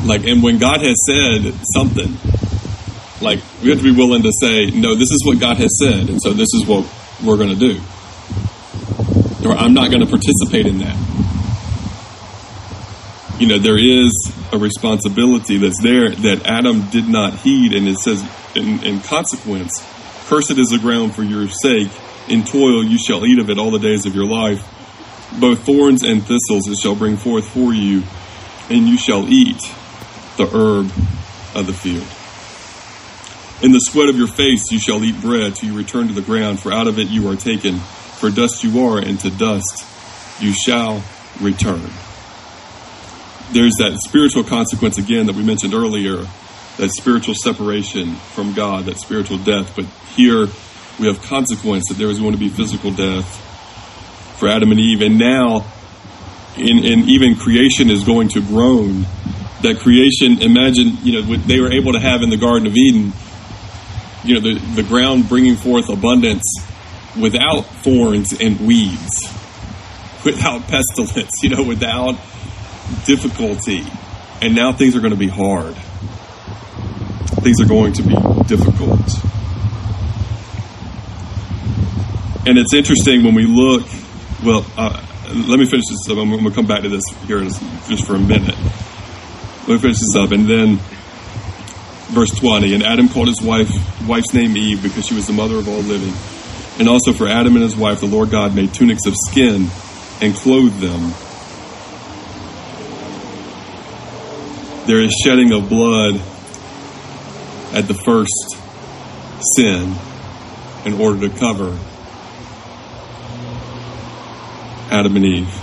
Like, 0.04 0.26
and 0.26 0.42
when 0.42 0.58
God 0.58 0.80
has 0.80 0.96
said 1.06 1.52
something, 1.74 2.16
like 3.20 3.40
we 3.62 3.70
have 3.70 3.78
to 3.78 3.84
be 3.84 3.90
willing 3.90 4.22
to 4.22 4.32
say, 4.40 4.66
"No, 4.70 4.94
this 4.94 5.10
is 5.10 5.22
what 5.24 5.38
God 5.38 5.56
has 5.58 5.70
said," 5.78 6.08
and 6.08 6.20
so 6.20 6.32
this 6.32 6.48
is 6.54 6.66
what 6.66 6.86
we're 7.24 7.36
going 7.36 7.50
to 7.50 7.56
do. 7.56 7.80
Or 9.46 9.52
I'm 9.52 9.74
not 9.74 9.90
going 9.90 10.04
to 10.04 10.06
participate 10.06 10.66
in 10.66 10.78
that. 10.78 10.96
You 13.38 13.46
know, 13.46 13.58
there 13.58 13.78
is 13.78 14.12
a 14.52 14.58
responsibility 14.58 15.58
that's 15.58 15.80
there 15.80 16.10
that 16.10 16.44
Adam 16.44 16.88
did 16.90 17.08
not 17.08 17.34
heed, 17.34 17.72
and 17.72 17.86
it 17.86 17.98
says, 17.98 18.24
in, 18.56 18.82
in 18.82 19.00
consequence, 19.00 19.80
Cursed 20.26 20.58
is 20.58 20.68
the 20.68 20.78
ground 20.78 21.14
for 21.14 21.22
your 21.22 21.48
sake. 21.48 21.88
In 22.28 22.44
toil 22.44 22.84
you 22.84 22.98
shall 22.98 23.24
eat 23.24 23.38
of 23.38 23.48
it 23.48 23.58
all 23.58 23.70
the 23.70 23.78
days 23.78 24.04
of 24.06 24.14
your 24.14 24.26
life. 24.26 24.60
Both 25.40 25.60
thorns 25.60 26.02
and 26.02 26.20
thistles 26.22 26.68
it 26.68 26.76
shall 26.76 26.96
bring 26.96 27.16
forth 27.16 27.48
for 27.48 27.72
you, 27.72 28.02
and 28.68 28.88
you 28.88 28.98
shall 28.98 29.26
eat 29.28 29.60
the 30.36 30.46
herb 30.46 30.92
of 31.54 31.66
the 31.66 31.72
field. 31.72 32.06
In 33.60 33.72
the 33.72 33.80
sweat 33.80 34.08
of 34.08 34.16
your 34.16 34.28
face 34.28 34.70
you 34.70 34.78
shall 34.78 35.02
eat 35.04 35.20
bread 35.20 35.56
till 35.56 35.70
you 35.70 35.76
return 35.76 36.08
to 36.08 36.14
the 36.14 36.22
ground, 36.22 36.60
for 36.60 36.72
out 36.72 36.86
of 36.86 36.98
it 36.98 37.08
you 37.08 37.28
are 37.28 37.36
taken. 37.36 37.78
For 37.78 38.30
dust 38.30 38.64
you 38.64 38.80
are, 38.84 38.98
and 38.98 39.18
to 39.20 39.30
dust 39.30 39.84
you 40.40 40.52
shall 40.52 41.02
return. 41.40 41.90
There's 43.52 43.74
that 43.78 43.98
spiritual 44.06 44.44
consequence 44.44 44.98
again 44.98 45.26
that 45.26 45.34
we 45.34 45.42
mentioned 45.42 45.74
earlier 45.74 46.26
that 46.78 46.90
spiritual 46.92 47.34
separation 47.34 48.14
from 48.14 48.54
God, 48.54 48.84
that 48.84 48.98
spiritual 48.98 49.38
death. 49.38 49.74
But 49.74 49.86
here 50.14 50.46
we 50.98 51.06
have 51.06 51.20
consequence 51.22 51.88
that 51.88 51.94
there 51.94 52.08
is 52.08 52.20
going 52.20 52.32
to 52.32 52.38
be 52.38 52.48
physical 52.48 52.92
death 52.92 53.26
for 54.38 54.48
Adam 54.48 54.70
and 54.70 54.78
Eve. 54.78 55.02
And 55.02 55.18
now, 55.18 55.66
in, 56.56 56.84
in 56.84 57.08
even 57.08 57.34
creation 57.34 57.90
is 57.90 58.04
going 58.04 58.28
to 58.30 58.40
groan. 58.40 59.06
That 59.62 59.80
creation, 59.80 60.40
imagine, 60.40 60.98
you 61.02 61.20
know, 61.20 61.28
what 61.28 61.44
they 61.48 61.60
were 61.60 61.72
able 61.72 61.92
to 61.92 62.00
have 62.00 62.22
in 62.22 62.30
the 62.30 62.36
Garden 62.36 62.68
of 62.68 62.76
Eden, 62.76 63.12
you 64.24 64.34
know, 64.34 64.40
the, 64.40 64.58
the 64.74 64.82
ground 64.82 65.28
bringing 65.28 65.56
forth 65.56 65.88
abundance 65.88 66.44
without 67.18 67.62
thorns 67.82 68.32
and 68.40 68.60
weeds, 68.60 69.22
without 70.24 70.62
pestilence, 70.62 71.42
you 71.42 71.50
know, 71.50 71.62
without 71.62 72.14
difficulty. 73.04 73.84
And 74.40 74.54
now 74.54 74.72
things 74.72 74.94
are 74.96 75.00
going 75.00 75.12
to 75.12 75.18
be 75.18 75.28
hard 75.28 75.76
things 77.40 77.60
are 77.60 77.66
going 77.66 77.92
to 77.94 78.02
be 78.02 78.14
difficult. 78.46 79.00
And 82.46 82.58
it's 82.58 82.72
interesting 82.74 83.24
when 83.24 83.34
we 83.34 83.46
look, 83.46 83.86
well, 84.44 84.66
uh, 84.76 85.04
let 85.46 85.58
me 85.58 85.66
finish 85.66 85.84
this 85.88 86.08
up. 86.08 86.18
I'm 86.18 86.30
going 86.30 86.44
to 86.44 86.50
come 86.50 86.66
back 86.66 86.82
to 86.82 86.88
this 86.88 87.04
here 87.26 87.40
just 87.42 88.06
for 88.06 88.14
a 88.14 88.18
minute. 88.18 88.56
Let 89.66 89.68
me 89.68 89.78
finish 89.78 89.98
this 89.98 90.16
up. 90.16 90.32
And 90.32 90.48
then, 90.48 90.78
verse 92.08 92.30
20, 92.30 92.74
and 92.74 92.82
Adam 92.82 93.08
called 93.08 93.28
his 93.28 93.40
wife, 93.42 93.70
wife's 94.06 94.32
name 94.32 94.56
Eve 94.56 94.82
because 94.82 95.06
she 95.06 95.14
was 95.14 95.26
the 95.26 95.32
mother 95.32 95.56
of 95.56 95.68
all 95.68 95.80
living. 95.80 96.14
And 96.78 96.88
also 96.88 97.12
for 97.12 97.26
Adam 97.26 97.54
and 97.54 97.62
his 97.62 97.76
wife, 97.76 98.00
the 98.00 98.06
Lord 98.06 98.30
God 98.30 98.54
made 98.54 98.72
tunics 98.72 99.06
of 99.06 99.14
skin 99.28 99.68
and 100.20 100.34
clothed 100.34 100.80
them. 100.80 101.12
There 104.86 105.00
is 105.00 105.12
shedding 105.22 105.52
of 105.52 105.68
blood 105.68 106.14
at 107.74 107.86
the 107.86 107.94
first 107.94 108.56
sin 109.54 109.94
in 110.84 110.94
order 111.00 111.28
to 111.28 111.38
cover 111.38 111.78
Adam 114.90 115.16
and 115.16 115.24
Eve. 115.24 115.62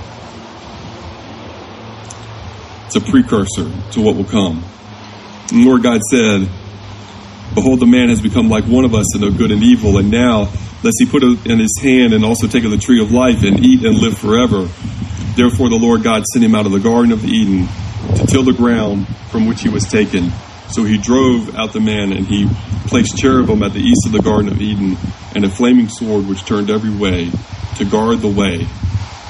It's 2.85 2.95
a 2.95 3.01
precursor 3.01 3.71
to 3.93 4.01
what 4.01 4.15
will 4.15 4.25
come. 4.25 4.63
And 5.51 5.61
the 5.61 5.65
Lord 5.65 5.83
God 5.83 6.01
said, 6.09 6.49
Behold, 7.53 7.79
the 7.79 7.85
man 7.85 8.09
has 8.09 8.21
become 8.21 8.49
like 8.49 8.65
one 8.65 8.83
of 8.85 8.93
us 8.93 9.05
to 9.13 9.19
know 9.19 9.31
good 9.31 9.51
and 9.51 9.63
evil, 9.63 9.97
and 9.97 10.11
now 10.11 10.49
lest 10.83 10.97
he 10.99 11.05
put 11.05 11.23
in 11.23 11.59
his 11.59 11.79
hand 11.81 12.13
and 12.13 12.25
also 12.25 12.47
take 12.47 12.63
of 12.63 12.71
the 12.71 12.77
tree 12.77 13.01
of 13.01 13.11
life 13.11 13.43
and 13.43 13.59
eat 13.59 13.85
and 13.85 13.97
live 13.97 14.17
forever. 14.17 14.67
Therefore 15.35 15.69
the 15.69 15.79
Lord 15.79 16.03
God 16.03 16.23
sent 16.31 16.45
him 16.45 16.53
out 16.55 16.65
of 16.65 16.71
the 16.71 16.79
Garden 16.79 17.11
of 17.11 17.25
Eden 17.25 17.67
to 18.15 18.25
till 18.27 18.43
the 18.43 18.53
ground 18.53 19.07
from 19.31 19.47
which 19.47 19.61
he 19.61 19.69
was 19.69 19.85
taken. 19.85 20.31
So 20.69 20.83
he 20.83 20.97
drove 20.97 21.55
out 21.55 21.73
the 21.73 21.79
man, 21.79 22.11
and 22.11 22.25
he 22.25 22.47
placed 22.87 23.17
cherubim 23.17 23.63
at 23.63 23.73
the 23.73 23.79
east 23.79 24.05
of 24.05 24.11
the 24.11 24.21
Garden 24.21 24.51
of 24.51 24.61
Eden, 24.61 24.97
and 25.35 25.45
a 25.45 25.49
flaming 25.49 25.89
sword 25.89 26.27
which 26.27 26.43
turned 26.45 26.69
every 26.69 26.89
way 26.89 27.29
to 27.77 27.85
guard 27.85 28.19
the 28.19 28.27
way 28.27 28.67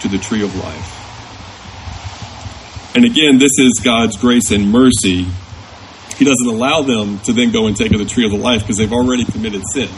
to 0.01 0.08
the 0.08 0.17
tree 0.17 0.43
of 0.43 0.56
life. 0.56 0.91
And 2.95 3.04
again, 3.04 3.38
this 3.39 3.51
is 3.60 3.82
God's 3.84 4.17
grace 4.17 4.51
and 4.51 4.71
mercy. 4.71 5.28
He 6.17 6.23
doesn't 6.23 6.47
allow 6.47 6.82
them 6.82 7.19
to 7.19 7.34
then 7.34 7.51
go 7.51 7.67
and 7.67 7.75
take 7.75 7.91
of 7.91 7.99
the 7.99 8.06
tree 8.06 8.25
of 8.25 8.32
the 8.32 8.38
life 8.38 8.62
because 8.62 8.78
they've 8.78 8.91
already 8.91 9.25
committed 9.25 9.62
sin. 9.73 9.89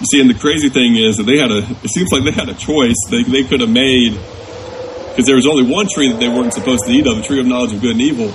You 0.00 0.06
see, 0.10 0.20
and 0.20 0.30
the 0.30 0.34
crazy 0.34 0.68
thing 0.68 0.96
is 0.96 1.18
that 1.18 1.24
they 1.24 1.38
had 1.38 1.52
a, 1.52 1.58
it 1.58 1.90
seems 1.90 2.10
like 2.10 2.24
they 2.24 2.32
had 2.32 2.48
a 2.48 2.54
choice. 2.54 2.96
They, 3.10 3.22
they 3.22 3.44
could 3.44 3.60
have 3.60 3.70
made, 3.70 4.12
because 4.12 5.26
there 5.26 5.36
was 5.36 5.46
only 5.46 5.70
one 5.70 5.86
tree 5.86 6.10
that 6.10 6.18
they 6.18 6.28
weren't 6.28 6.54
supposed 6.54 6.86
to 6.86 6.92
eat 6.92 7.06
of, 7.06 7.16
the 7.16 7.22
tree 7.22 7.38
of 7.38 7.46
knowledge 7.46 7.72
of 7.72 7.80
good 7.80 7.92
and 7.92 8.00
evil. 8.00 8.32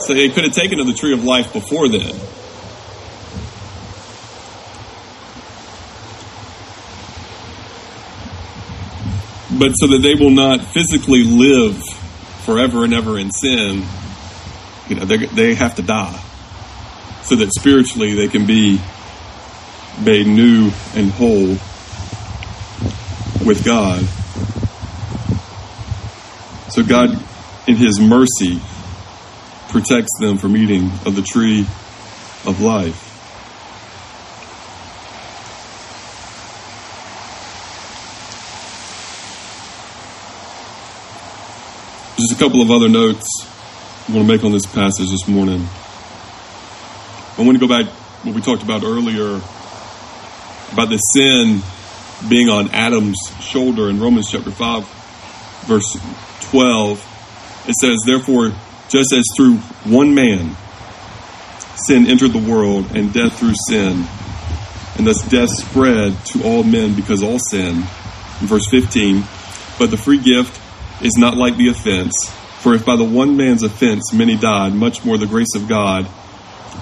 So 0.00 0.14
they 0.14 0.30
could 0.30 0.44
have 0.44 0.54
taken 0.54 0.80
of 0.80 0.86
the 0.86 0.94
tree 0.94 1.12
of 1.12 1.24
life 1.24 1.52
before 1.52 1.88
then. 1.88 2.14
But 9.58 9.72
so 9.72 9.88
that 9.88 9.98
they 10.00 10.14
will 10.14 10.30
not 10.30 10.64
physically 10.64 11.24
live 11.24 11.82
forever 12.44 12.84
and 12.84 12.94
ever 12.94 13.18
in 13.18 13.30
sin, 13.30 13.84
you 14.88 14.96
know, 14.96 15.04
they, 15.04 15.18
they 15.26 15.54
have 15.54 15.76
to 15.76 15.82
die. 15.82 16.20
So 17.22 17.36
that 17.36 17.52
spiritually 17.52 18.14
they 18.14 18.28
can 18.28 18.46
be 18.46 18.80
made 20.00 20.26
new 20.26 20.70
and 20.94 21.10
whole 21.10 21.56
with 23.46 23.62
God. 23.64 24.02
So 26.72 26.82
God, 26.82 27.10
in 27.66 27.76
His 27.76 28.00
mercy, 28.00 28.60
protects 29.68 30.18
them 30.18 30.38
from 30.38 30.56
eating 30.56 30.90
of 31.06 31.14
the 31.14 31.22
tree 31.22 31.66
of 32.46 32.60
life. 32.60 33.09
Just 42.20 42.38
a 42.38 42.44
couple 42.44 42.60
of 42.60 42.70
other 42.70 42.90
notes 42.90 43.26
I 44.06 44.12
want 44.12 44.28
to 44.28 44.32
make 44.34 44.44
on 44.44 44.52
this 44.52 44.66
passage 44.66 45.10
this 45.10 45.26
morning. 45.26 45.66
I 47.38 47.42
want 47.42 47.58
to 47.58 47.66
go 47.66 47.66
back 47.66 47.90
what 48.24 48.34
we 48.34 48.42
talked 48.42 48.62
about 48.62 48.82
earlier 48.82 49.40
about 50.70 50.90
the 50.90 50.98
sin 50.98 51.62
being 52.28 52.50
on 52.50 52.68
Adam's 52.72 53.16
shoulder 53.40 53.88
in 53.88 54.00
Romans 54.00 54.30
chapter 54.30 54.50
5, 54.50 54.86
verse 55.64 55.96
12. 56.50 57.64
It 57.68 57.74
says, 57.80 58.02
Therefore, 58.04 58.52
just 58.90 59.14
as 59.14 59.24
through 59.34 59.56
one 59.90 60.14
man 60.14 60.56
sin 61.76 62.06
entered 62.06 62.34
the 62.34 62.50
world, 62.50 62.94
and 62.94 63.14
death 63.14 63.38
through 63.38 63.54
sin, 63.66 64.04
and 64.98 65.06
thus 65.06 65.26
death 65.30 65.48
spread 65.48 66.22
to 66.26 66.44
all 66.44 66.64
men 66.64 66.94
because 66.94 67.22
all 67.22 67.38
sin. 67.38 67.76
In 67.76 68.46
verse 68.46 68.68
15, 68.68 69.24
but 69.78 69.90
the 69.90 69.96
free 69.96 70.18
gift 70.18 70.59
is 71.02 71.16
not 71.16 71.36
like 71.36 71.56
the 71.56 71.68
offense. 71.68 72.12
For 72.60 72.74
if 72.74 72.84
by 72.84 72.96
the 72.96 73.04
one 73.04 73.36
man's 73.36 73.62
offense 73.62 74.12
many 74.12 74.36
died, 74.36 74.74
much 74.74 75.04
more 75.04 75.16
the 75.16 75.26
grace 75.26 75.54
of 75.54 75.68
God 75.68 76.06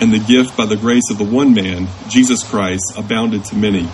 and 0.01 0.13
the 0.13 0.19
gift 0.19 0.57
by 0.57 0.67
the 0.67 0.77
grace 0.77 1.11
of 1.11 1.19
the 1.19 1.25
one 1.25 1.55
man, 1.55 1.89
Jesus 2.09 2.43
Christ, 2.43 2.85
abounded 2.97 3.45
to 3.47 3.57
many. 3.57 3.89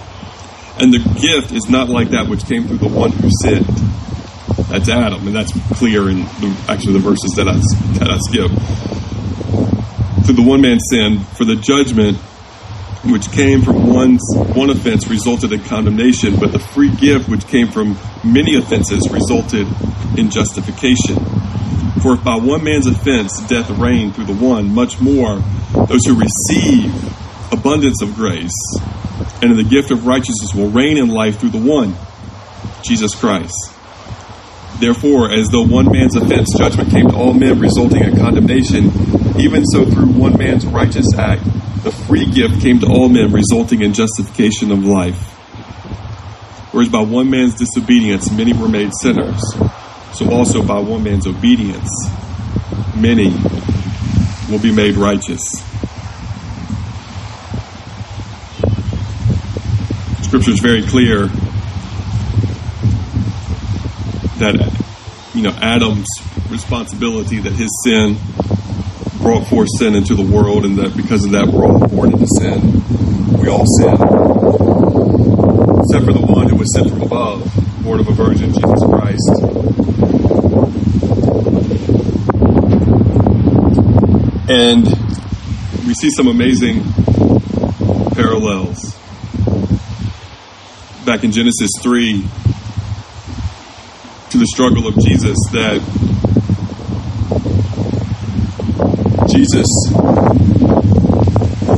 And 0.79 0.93
the 0.93 0.99
gift 0.99 1.53
is 1.53 1.69
not 1.69 1.89
like 1.89 2.11
that 2.11 2.29
which 2.29 2.45
came 2.47 2.67
through 2.67 2.79
the 2.79 2.89
one 2.89 3.13
who 3.13 3.29
sinned. 3.41 3.67
That's 4.69 4.89
Adam, 4.89 5.27
and 5.27 5.37
that's 5.37 5.53
clear 5.79 6.09
in 6.09 6.19
the, 6.19 6.65
actually 6.69 6.95
the 6.95 6.99
verses 6.99 7.33
that 7.37 7.49
I, 7.49 7.55
that 7.99 8.11
I 8.11 8.19
skipped. 8.19 8.55
Through 10.27 10.35
the 10.35 10.43
one 10.43 10.63
man 10.63 10.81
sin, 10.81 11.21
for 11.21 11.45
the 11.45 11.57
judgment 11.57 12.19
which 13.11 13.31
came 13.31 13.63
from 13.63 13.93
one's 13.93 14.23
one 14.35 14.71
offense 14.71 15.07
resulted 15.09 15.53
in 15.53 15.61
condemnation, 15.61 16.39
but 16.39 16.53
the 16.53 16.59
free 16.59 16.91
gift 16.91 17.29
which 17.29 17.47
came 17.47 17.69
from 17.69 17.97
many 18.25 18.57
offenses 18.57 19.09
resulted 19.11 19.67
in 20.19 20.31
justification. 20.31 21.17
For 22.01 22.15
if 22.15 22.25
by 22.25 22.37
one 22.37 22.65
man's 22.65 22.87
offense 22.87 23.41
death 23.49 23.71
reigned 23.71 24.15
through 24.15 24.27
the 24.27 24.35
one, 24.35 24.75
much 24.75 25.01
more 25.01 25.37
those 25.87 26.05
who 26.07 26.19
receive 26.19 26.93
abundance 27.53 28.03
of 28.03 28.15
grace 28.15 28.55
and 29.43 29.51
in 29.51 29.57
the 29.57 29.65
gift 29.65 29.91
of 29.91 30.07
righteousness 30.07 30.55
will 30.55 30.71
reign 30.71 30.97
in 30.97 31.09
life 31.09 31.39
through 31.39 31.51
the 31.51 31.59
one, 31.59 31.95
Jesus 32.83 33.15
Christ. 33.15 33.74
Therefore, 34.81 35.31
as 35.31 35.49
though 35.49 35.65
one 35.65 35.91
man's 35.91 36.17
offense 36.17 36.49
judgment 36.59 36.91
came 36.91 37.09
to 37.09 37.17
all 37.17 37.33
men, 37.33 37.59
resulting 37.61 38.03
in 38.03 38.17
condemnation, 38.17 38.87
even 39.39 39.65
so 39.67 39.85
through 39.85 40.07
one 40.07 40.37
man's 40.37 40.67
righteous 40.67 41.07
act, 41.17 41.45
the 41.85 41.93
free 41.93 42.27
gift 42.31 42.61
came 42.61 42.81
to 42.81 42.87
all 42.87 43.09
men, 43.09 43.33
resulting 43.33 43.83
in 43.83 43.93
justification 43.93 44.73
of 44.73 44.85
life. 44.85 45.31
Whereas 46.73 46.89
by 46.89 47.03
one 47.03 47.31
man's 47.31 47.55
disobedience, 47.55 48.33
many 48.33 48.53
were 48.53 48.69
made 48.69 48.91
sinners. 49.01 49.41
So 50.15 50.31
also 50.31 50.63
by 50.63 50.81
one 50.81 51.05
man's 51.05 51.27
obedience, 51.27 51.91
many 52.97 53.31
will 54.51 54.59
be 54.61 54.73
made 54.73 54.97
righteous. 54.97 55.43
Scripture 60.23 60.51
is 60.51 60.61
very 60.61 60.83
clear 60.83 61.29
that 64.39 64.55
you 65.35 65.43
know 65.43 65.51
Adam's 65.61 66.09
responsibility 66.51 67.39
that 67.39 67.53
his 67.53 67.71
sin 67.85 68.17
brought 69.19 69.47
forth 69.47 69.69
sin 69.79 69.95
into 69.95 70.15
the 70.15 70.23
world, 70.23 70.65
and 70.65 70.77
that 70.79 70.97
because 70.97 71.25
of 71.25 71.31
that 71.33 71.47
we're 71.47 71.65
all 71.65 71.89
born 71.89 72.13
into 72.13 72.27
sin. 72.39 72.83
We 73.41 73.49
all 73.49 73.65
sin, 73.79 73.95
except 75.81 76.05
for 76.05 76.13
the 76.13 76.27
one 76.27 76.49
who 76.49 76.57
was 76.57 76.73
sent 76.75 76.91
from 76.91 77.03
above, 77.03 77.43
born 77.83 78.01
of 78.01 78.09
a 78.09 78.13
virgin, 78.13 78.53
Jesus 78.53 78.85
Christ. 78.87 79.31
And 84.49 84.85
we 85.87 85.95
see 85.95 86.11
some 86.11 86.29
amazing 86.29 86.83
parallels. 88.15 88.95
Back 91.05 91.25
in 91.25 91.33
Genesis 91.33 91.71
3, 91.83 92.25
to 94.35 94.41
the 94.41 94.47
struggle 94.47 94.89
of 94.89 94.99
Jesus, 94.99 95.37
that 95.53 95.79
Jesus 99.31 99.69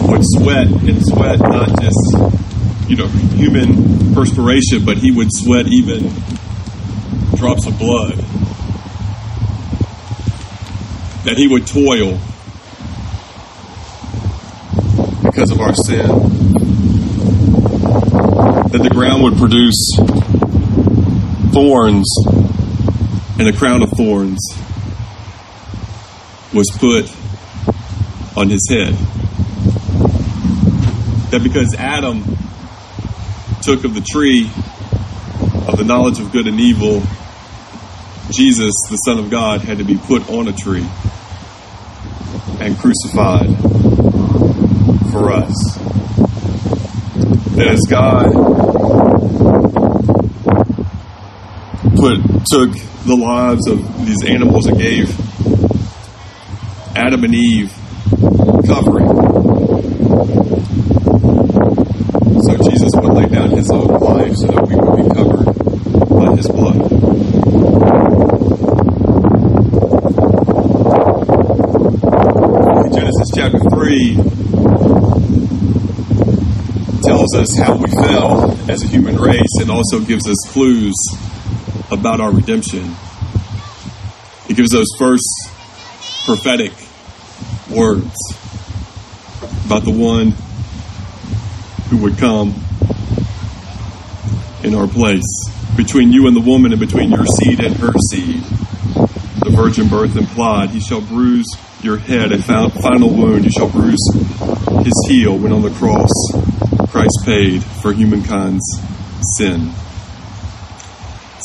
would 0.09 0.23
sweat 0.25 0.67
and 0.67 1.07
sweat 1.07 1.39
not 1.39 1.69
just, 1.83 2.89
you 2.89 2.97
know, 2.97 3.09
human 3.37 4.15
perspiration, 4.15 4.87
but 4.87 4.97
he 4.97 5.11
would 5.11 5.29
sweat 5.31 5.67
even 5.67 6.11
drops 7.37 7.67
of 7.67 7.79
blood. 7.79 8.17
That 11.27 11.37
he 11.37 11.49
would 11.49 11.67
toil 11.67 12.19
because 15.25 15.51
of 15.51 15.61
our 15.61 15.75
sin. 15.75 16.07
That 18.71 18.81
the 18.83 18.91
ground 18.91 19.25
would 19.25 19.37
produce 19.37 19.93
thorns, 21.53 22.07
and 23.39 23.49
a 23.49 23.53
crown 23.53 23.83
of 23.83 23.91
thorns 23.91 24.39
was 26.55 26.67
put 26.79 27.05
on 28.37 28.49
his 28.49 28.67
head. 28.71 28.95
That 31.31 31.43
because 31.43 31.75
Adam 31.75 32.23
took 33.63 33.85
of 33.85 33.95
the 33.95 34.01
tree 34.01 34.51
of 35.69 35.77
the 35.77 35.85
knowledge 35.85 36.19
of 36.21 36.33
good 36.33 36.47
and 36.47 36.59
evil, 36.61 37.03
Jesus, 38.31 38.73
the 38.89 38.97
Son 39.05 39.19
of 39.19 39.31
God, 39.31 39.61
had 39.61 39.79
to 39.79 39.85
be 39.85 39.97
put 39.97 40.29
on 40.31 40.49
a 40.49 40.53
tree 40.53 40.87
and 42.61 42.79
crucified 42.79 43.49
for 45.13 45.33
us. 45.33 45.77
That 47.57 47.69
as 47.69 47.81
God 47.89 48.56
put 52.07 52.23
took 52.47 52.71
the 53.05 53.17
lives 53.17 53.67
of 53.67 54.07
these 54.07 54.25
animals 54.25 54.67
and 54.67 54.79
gave 54.79 55.11
Adam 56.97 57.25
and 57.25 57.35
Eve 57.35 57.73
covering. 58.65 59.09
So 62.43 62.71
Jesus 62.71 62.93
would 62.95 63.13
lay 63.13 63.27
down 63.27 63.51
his 63.51 63.69
own 63.73 63.89
life 63.89 64.35
so 64.37 64.47
that 64.47 64.69
we 64.69 64.77
would 64.77 64.97
be 65.03 65.15
covered 65.15 65.47
by 66.15 66.37
his 66.37 66.47
blood. 66.47 66.79
Genesis 72.95 73.31
chapter 73.35 73.59
3, 73.59 74.15
tells 77.03 77.35
us 77.35 77.57
how 77.59 77.77
we 77.77 77.91
fell 77.91 78.51
as 78.71 78.85
a 78.85 78.87
human 78.87 79.17
race 79.17 79.57
and 79.61 79.71
also 79.73 79.99
gives 80.01 80.29
us 80.29 80.37
clues 80.53 80.95
about 81.91 82.21
our 82.21 82.33
redemption. 82.33 82.95
He 84.47 84.55
gives 84.55 84.71
those 84.71 84.87
first 84.99 85.27
prophetic 86.25 86.73
words 87.71 88.15
about 89.67 89.85
the 89.85 89.91
one 89.91 90.33
who 91.91 91.99
would 91.99 92.19
come 92.19 92.55
in 94.65 94.75
our 94.75 94.89
place 94.89 95.23
between 95.77 96.13
you 96.13 96.27
and 96.27 96.35
the 96.35 96.41
woman 96.41 96.73
and 96.73 96.81
between 96.81 97.11
your 97.11 97.27
seed 97.27 97.61
and 97.61 97.75
her 97.77 97.93
seed. 98.11 98.43
The 99.45 99.53
virgin 99.55 99.89
birth 99.89 100.17
implied, 100.17 100.71
he 100.71 100.81
shall 100.81 101.01
bruise 101.01 101.47
your 101.83 101.99
head, 101.99 102.33
a 102.33 102.39
final 102.39 103.15
wound. 103.15 103.45
You 103.45 103.51
shall 103.51 103.69
bruise 103.69 104.03
his 104.83 105.07
heel 105.09 105.39
when 105.39 105.53
on 105.53 105.63
the 105.63 105.71
cross 105.71 106.11
Christ 106.91 107.21
paid 107.25 107.63
for 107.63 107.93
humankind's 107.93 108.65
sin. 109.37 109.73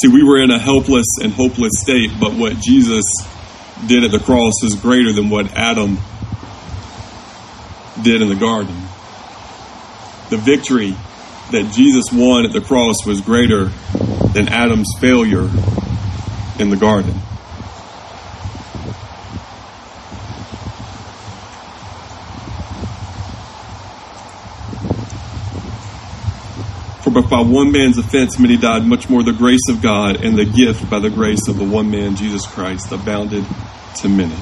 See, 0.01 0.07
we 0.07 0.23
were 0.23 0.41
in 0.41 0.49
a 0.49 0.57
helpless 0.57 1.05
and 1.21 1.31
hopeless 1.31 1.73
state, 1.75 2.09
but 2.19 2.33
what 2.33 2.57
Jesus 2.57 3.03
did 3.85 4.03
at 4.03 4.09
the 4.09 4.19
cross 4.19 4.53
is 4.63 4.73
greater 4.73 5.13
than 5.13 5.29
what 5.29 5.51
Adam 5.53 5.99
did 8.01 8.23
in 8.23 8.29
the 8.29 8.35
garden. 8.35 8.75
The 10.31 10.37
victory 10.37 10.95
that 11.51 11.71
Jesus 11.71 12.05
won 12.11 12.45
at 12.45 12.51
the 12.51 12.61
cross 12.61 13.05
was 13.05 13.21
greater 13.21 13.65
than 14.33 14.47
Adam's 14.47 14.91
failure 14.99 15.47
in 16.57 16.71
the 16.71 16.77
garden. 16.79 17.21
For 27.11 27.21
but 27.21 27.29
by 27.29 27.41
one 27.41 27.71
man's 27.71 27.97
offense 27.97 28.39
many 28.39 28.57
died, 28.57 28.85
much 28.85 29.09
more 29.09 29.21
the 29.21 29.33
grace 29.33 29.67
of 29.69 29.81
God 29.81 30.23
and 30.23 30.37
the 30.37 30.45
gift 30.45 30.89
by 30.89 30.99
the 30.99 31.09
grace 31.09 31.47
of 31.47 31.57
the 31.57 31.65
one 31.65 31.91
man, 31.91 32.15
Jesus 32.15 32.45
Christ, 32.45 32.91
abounded 32.91 33.45
to 33.97 34.09
many. 34.09 34.35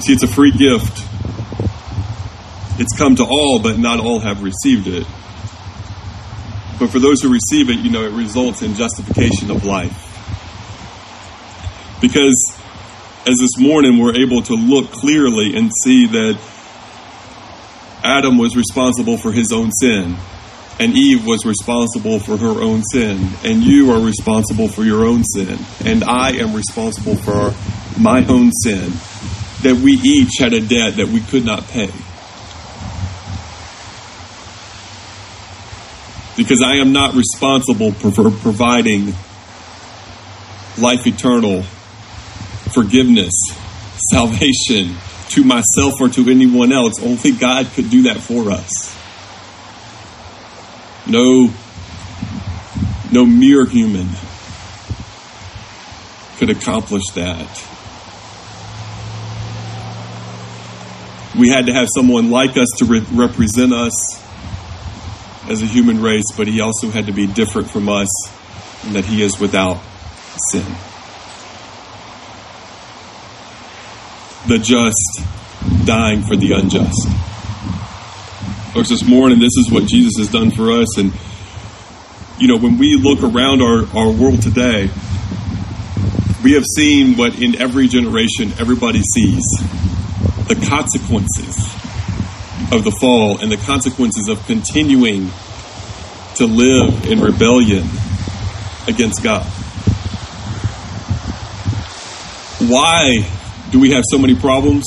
See, 0.00 0.12
it's 0.12 0.22
a 0.22 0.28
free 0.28 0.52
gift 0.52 1.08
it's 2.78 2.96
come 2.96 3.16
to 3.16 3.24
all, 3.24 3.58
but 3.60 3.76
not 3.76 3.98
all 3.98 4.20
have 4.20 4.44
received 4.44 4.86
it. 4.86 5.04
But 6.78 6.90
for 6.90 7.00
those 7.00 7.20
who 7.20 7.32
receive 7.32 7.70
it, 7.70 7.80
you 7.80 7.90
know, 7.90 8.04
it 8.04 8.12
results 8.12 8.62
in 8.62 8.74
justification 8.74 9.50
of 9.50 9.64
life. 9.64 10.04
Because 12.00 12.56
as 13.26 13.36
this 13.36 13.58
morning 13.58 13.98
we're 13.98 14.14
able 14.14 14.42
to 14.42 14.54
look 14.54 14.92
clearly 14.92 15.56
and 15.56 15.72
see 15.82 16.06
that 16.06 16.38
Adam 18.08 18.38
was 18.38 18.56
responsible 18.56 19.18
for 19.18 19.32
his 19.32 19.52
own 19.52 19.70
sin, 19.70 20.16
and 20.80 20.96
Eve 20.96 21.26
was 21.26 21.44
responsible 21.44 22.18
for 22.18 22.38
her 22.38 22.62
own 22.62 22.82
sin, 22.90 23.28
and 23.44 23.62
you 23.62 23.92
are 23.92 24.00
responsible 24.00 24.66
for 24.66 24.82
your 24.82 25.04
own 25.04 25.22
sin, 25.24 25.58
and 25.84 26.02
I 26.02 26.30
am 26.30 26.54
responsible 26.54 27.16
for 27.16 27.54
my 28.00 28.24
own 28.26 28.50
sin, 28.62 28.92
that 29.62 29.78
we 29.84 30.00
each 30.02 30.38
had 30.38 30.54
a 30.54 30.60
debt 30.60 30.96
that 30.96 31.08
we 31.08 31.20
could 31.20 31.44
not 31.44 31.64
pay. 31.68 31.90
because 36.38 36.62
I 36.62 36.76
am 36.76 36.92
not 36.92 37.14
responsible 37.16 37.90
for 37.90 38.30
providing 38.30 39.12
life 40.78 41.04
eternal, 41.04 41.64
forgiveness, 42.72 43.34
salvation 44.12 44.94
to 45.30 45.44
myself 45.44 46.00
or 46.00 46.08
to 46.08 46.30
anyone 46.30 46.72
else. 46.72 46.94
Only 47.02 47.32
God 47.32 47.66
could 47.74 47.90
do 47.90 48.02
that 48.02 48.18
for 48.18 48.50
us. 48.50 48.96
No, 51.06 51.50
no 53.10 53.24
mere 53.24 53.64
human 53.64 54.08
could 56.38 56.50
accomplish 56.50 57.04
that. 57.14 57.64
We 61.38 61.48
had 61.48 61.66
to 61.66 61.72
have 61.72 61.88
someone 61.94 62.30
like 62.30 62.56
us 62.56 62.68
to 62.78 62.84
re- 62.84 63.06
represent 63.12 63.72
us 63.72 64.22
as 65.48 65.62
a 65.62 65.66
human 65.66 66.02
race, 66.02 66.24
but 66.36 66.46
he 66.46 66.60
also 66.60 66.90
had 66.90 67.06
to 67.06 67.12
be 67.12 67.26
different 67.26 67.70
from 67.70 67.88
us 67.88 68.08
in 68.84 68.92
that 68.92 69.04
he 69.04 69.22
is 69.22 69.38
without 69.38 69.80
sin. 70.50 70.87
The 74.48 74.56
just 74.56 75.20
dying 75.84 76.22
for 76.22 76.34
the 76.34 76.52
unjust. 76.52 77.06
Folks, 78.72 78.88
this 78.88 79.06
morning, 79.06 79.40
this 79.40 79.52
is 79.58 79.70
what 79.70 79.84
Jesus 79.84 80.14
has 80.16 80.28
done 80.28 80.50
for 80.50 80.72
us. 80.72 80.96
And, 80.96 81.12
you 82.38 82.48
know, 82.48 82.56
when 82.56 82.78
we 82.78 82.96
look 82.96 83.22
around 83.22 83.60
our, 83.60 83.84
our 83.94 84.10
world 84.10 84.40
today, 84.40 84.88
we 86.42 86.54
have 86.54 86.64
seen 86.64 87.18
what 87.18 87.38
in 87.42 87.60
every 87.60 87.88
generation 87.88 88.54
everybody 88.58 89.02
sees 89.02 89.44
the 90.48 90.54
consequences 90.66 91.54
of 92.72 92.84
the 92.84 92.96
fall 92.98 93.36
and 93.42 93.52
the 93.52 93.58
consequences 93.58 94.28
of 94.28 94.42
continuing 94.46 95.28
to 96.36 96.46
live 96.46 97.04
in 97.04 97.20
rebellion 97.20 97.86
against 98.86 99.22
God. 99.22 99.44
Why 102.66 103.28
do 103.70 103.80
we 103.80 103.90
have 103.90 104.04
so 104.10 104.18
many 104.18 104.34
problems? 104.34 104.84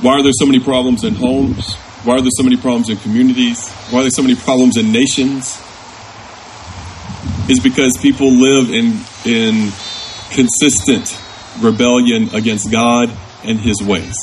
Why 0.00 0.12
are 0.12 0.22
there 0.22 0.32
so 0.38 0.46
many 0.46 0.60
problems 0.60 1.04
in 1.04 1.14
homes? 1.14 1.74
Why 2.04 2.14
are 2.14 2.20
there 2.20 2.30
so 2.36 2.42
many 2.42 2.56
problems 2.56 2.88
in 2.88 2.96
communities? 2.98 3.68
Why 3.90 4.00
are 4.00 4.02
there 4.02 4.10
so 4.10 4.22
many 4.22 4.34
problems 4.34 4.76
in 4.76 4.92
nations? 4.92 5.60
Is 7.48 7.60
because 7.60 7.96
people 7.98 8.30
live 8.30 8.70
in 8.70 9.00
in 9.24 9.72
consistent 10.30 11.20
rebellion 11.60 12.34
against 12.34 12.70
God 12.70 13.10
and 13.44 13.58
his 13.58 13.82
ways. 13.82 14.16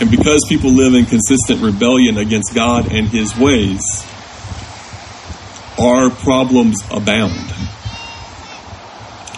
And 0.00 0.10
because 0.10 0.44
people 0.48 0.70
live 0.70 0.94
in 0.94 1.06
consistent 1.06 1.62
rebellion 1.62 2.18
against 2.18 2.52
God 2.54 2.92
and 2.92 3.06
His 3.06 3.36
ways, 3.38 3.80
our 5.78 6.10
problems 6.10 6.82
abound. 6.90 7.54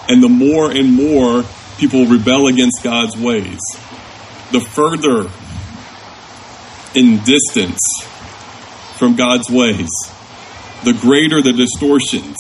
And 0.09 0.22
the 0.22 0.29
more 0.29 0.70
and 0.70 0.95
more 0.95 1.45
people 1.79 2.07
rebel 2.07 2.47
against 2.47 2.83
God's 2.83 3.16
ways, 3.16 3.61
the 4.53 4.61
further 4.61 5.31
in 6.95 7.22
distance 7.24 7.81
from 8.97 9.16
God's 9.16 9.51
ways, 9.51 9.91
the 10.85 10.93
greater 10.93 11.43
the 11.43 11.53
distortions 11.53 12.37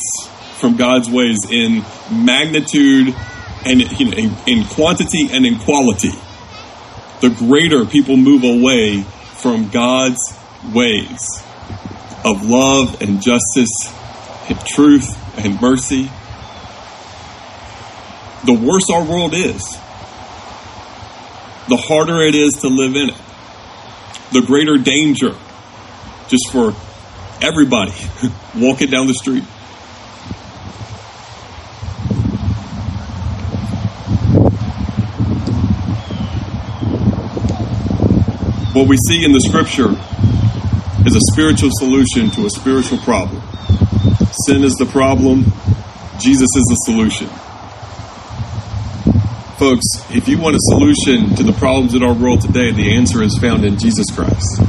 from 0.58 0.76
God's 0.76 1.10
ways 1.10 1.38
in 1.50 1.84
magnitude 2.10 3.14
and 3.64 3.80
you 4.00 4.10
know, 4.10 4.36
in 4.46 4.64
quantity 4.64 5.28
and 5.30 5.44
in 5.44 5.58
quality 5.58 6.12
the 7.20 7.30
greater 7.30 7.84
people 7.84 8.16
move 8.16 8.44
away 8.44 9.02
from 9.02 9.68
God's 9.68 10.20
ways 10.72 11.42
of 12.24 12.44
love 12.44 13.00
and 13.00 13.22
justice 13.22 13.70
and 14.48 14.58
truth 14.66 15.16
and 15.38 15.60
mercy. 15.60 16.10
The 18.46 18.54
worse 18.54 18.88
our 18.92 19.04
world 19.04 19.34
is, 19.34 19.60
the 21.68 21.76
harder 21.76 22.22
it 22.22 22.36
is 22.36 22.52
to 22.60 22.68
live 22.68 22.94
in 22.94 23.10
it, 23.10 23.20
the 24.32 24.40
greater 24.40 24.78
danger 24.78 25.34
just 26.28 26.50
for 26.52 26.72
everybody 27.40 27.92
walking 28.54 28.88
down 28.88 29.08
the 29.08 29.14
street. 29.14 29.42
What 38.74 38.86
we 38.86 38.96
see 39.08 39.24
in 39.24 39.32
the 39.32 39.40
scripture 39.40 39.90
is 41.06 41.16
a 41.16 41.32
spiritual 41.32 41.70
solution 41.72 42.30
to 42.32 42.46
a 42.46 42.50
spiritual 42.50 42.98
problem. 42.98 43.42
Sin 44.46 44.62
is 44.62 44.74
the 44.74 44.86
problem, 44.86 45.44
Jesus 46.20 46.48
is 46.54 46.64
the 46.68 46.76
solution. 46.84 47.45
Folks, 49.58 49.86
if 50.10 50.28
you 50.28 50.38
want 50.38 50.54
a 50.54 50.58
solution 50.60 51.34
to 51.34 51.42
the 51.42 51.54
problems 51.54 51.94
in 51.94 52.02
our 52.02 52.12
world 52.12 52.42
today, 52.42 52.72
the 52.72 52.94
answer 52.94 53.22
is 53.22 53.38
found 53.40 53.64
in 53.64 53.78
Jesus 53.78 54.04
Christ. 54.14 54.60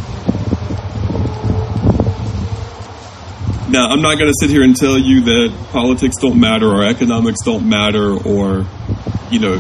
Now, 3.70 3.90
I'm 3.90 4.02
not 4.02 4.18
going 4.18 4.32
to 4.32 4.34
sit 4.40 4.50
here 4.50 4.64
and 4.64 4.74
tell 4.74 4.98
you 4.98 5.24
that 5.24 5.54
politics 5.72 6.16
don't 6.22 6.40
matter 6.40 6.68
or 6.68 6.86
economics 6.86 7.42
don't 7.44 7.68
matter 7.68 8.14
or, 8.14 8.66
you 9.30 9.40
know, 9.40 9.58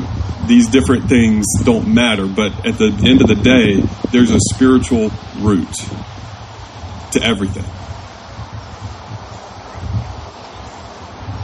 these 0.47 0.69
different 0.69 1.09
things 1.09 1.45
don't 1.65 1.93
matter, 1.93 2.25
but 2.25 2.65
at 2.65 2.77
the 2.77 2.97
end 3.05 3.19
of 3.19 3.27
the 3.27 3.35
day, 3.35 3.81
there's 4.13 4.31
a 4.31 4.39
spiritual 4.53 5.11
root 5.39 5.73
to 7.11 7.21
everything. 7.21 7.65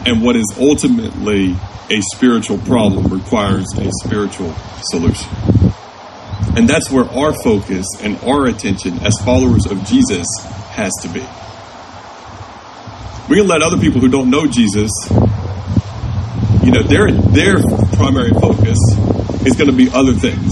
And 0.06 0.24
what 0.24 0.38
is 0.38 0.46
ultimately 0.58 1.58
a 1.94 2.02
spiritual 2.16 2.58
problem 2.60 3.06
requires 3.14 3.68
a 3.78 3.88
spiritual 4.04 4.52
solution. 4.90 5.30
And 6.58 6.68
that's 6.68 6.90
where 6.90 7.06
our 7.06 7.34
focus 7.44 7.86
and 8.02 8.18
our 8.24 8.48
attention 8.48 8.98
as 9.06 9.16
followers 9.24 9.68
of 9.68 9.84
Jesus 9.86 10.26
has 10.72 10.92
to 11.02 11.08
be. 11.10 11.22
We 13.30 13.38
can 13.38 13.48
let 13.48 13.62
other 13.62 13.78
people 13.78 14.02
who 14.02 14.10
don't 14.10 14.32
know 14.32 14.48
Jesus, 14.48 14.92
you 16.64 16.72
know, 16.72 16.84
their 16.84 17.12
their 17.12 17.62
primary 17.94 18.32
focus 18.32 18.78
is 19.46 19.54
going 19.56 19.70
to 19.70 19.76
be 19.76 19.90
other 19.94 20.14
things. 20.14 20.50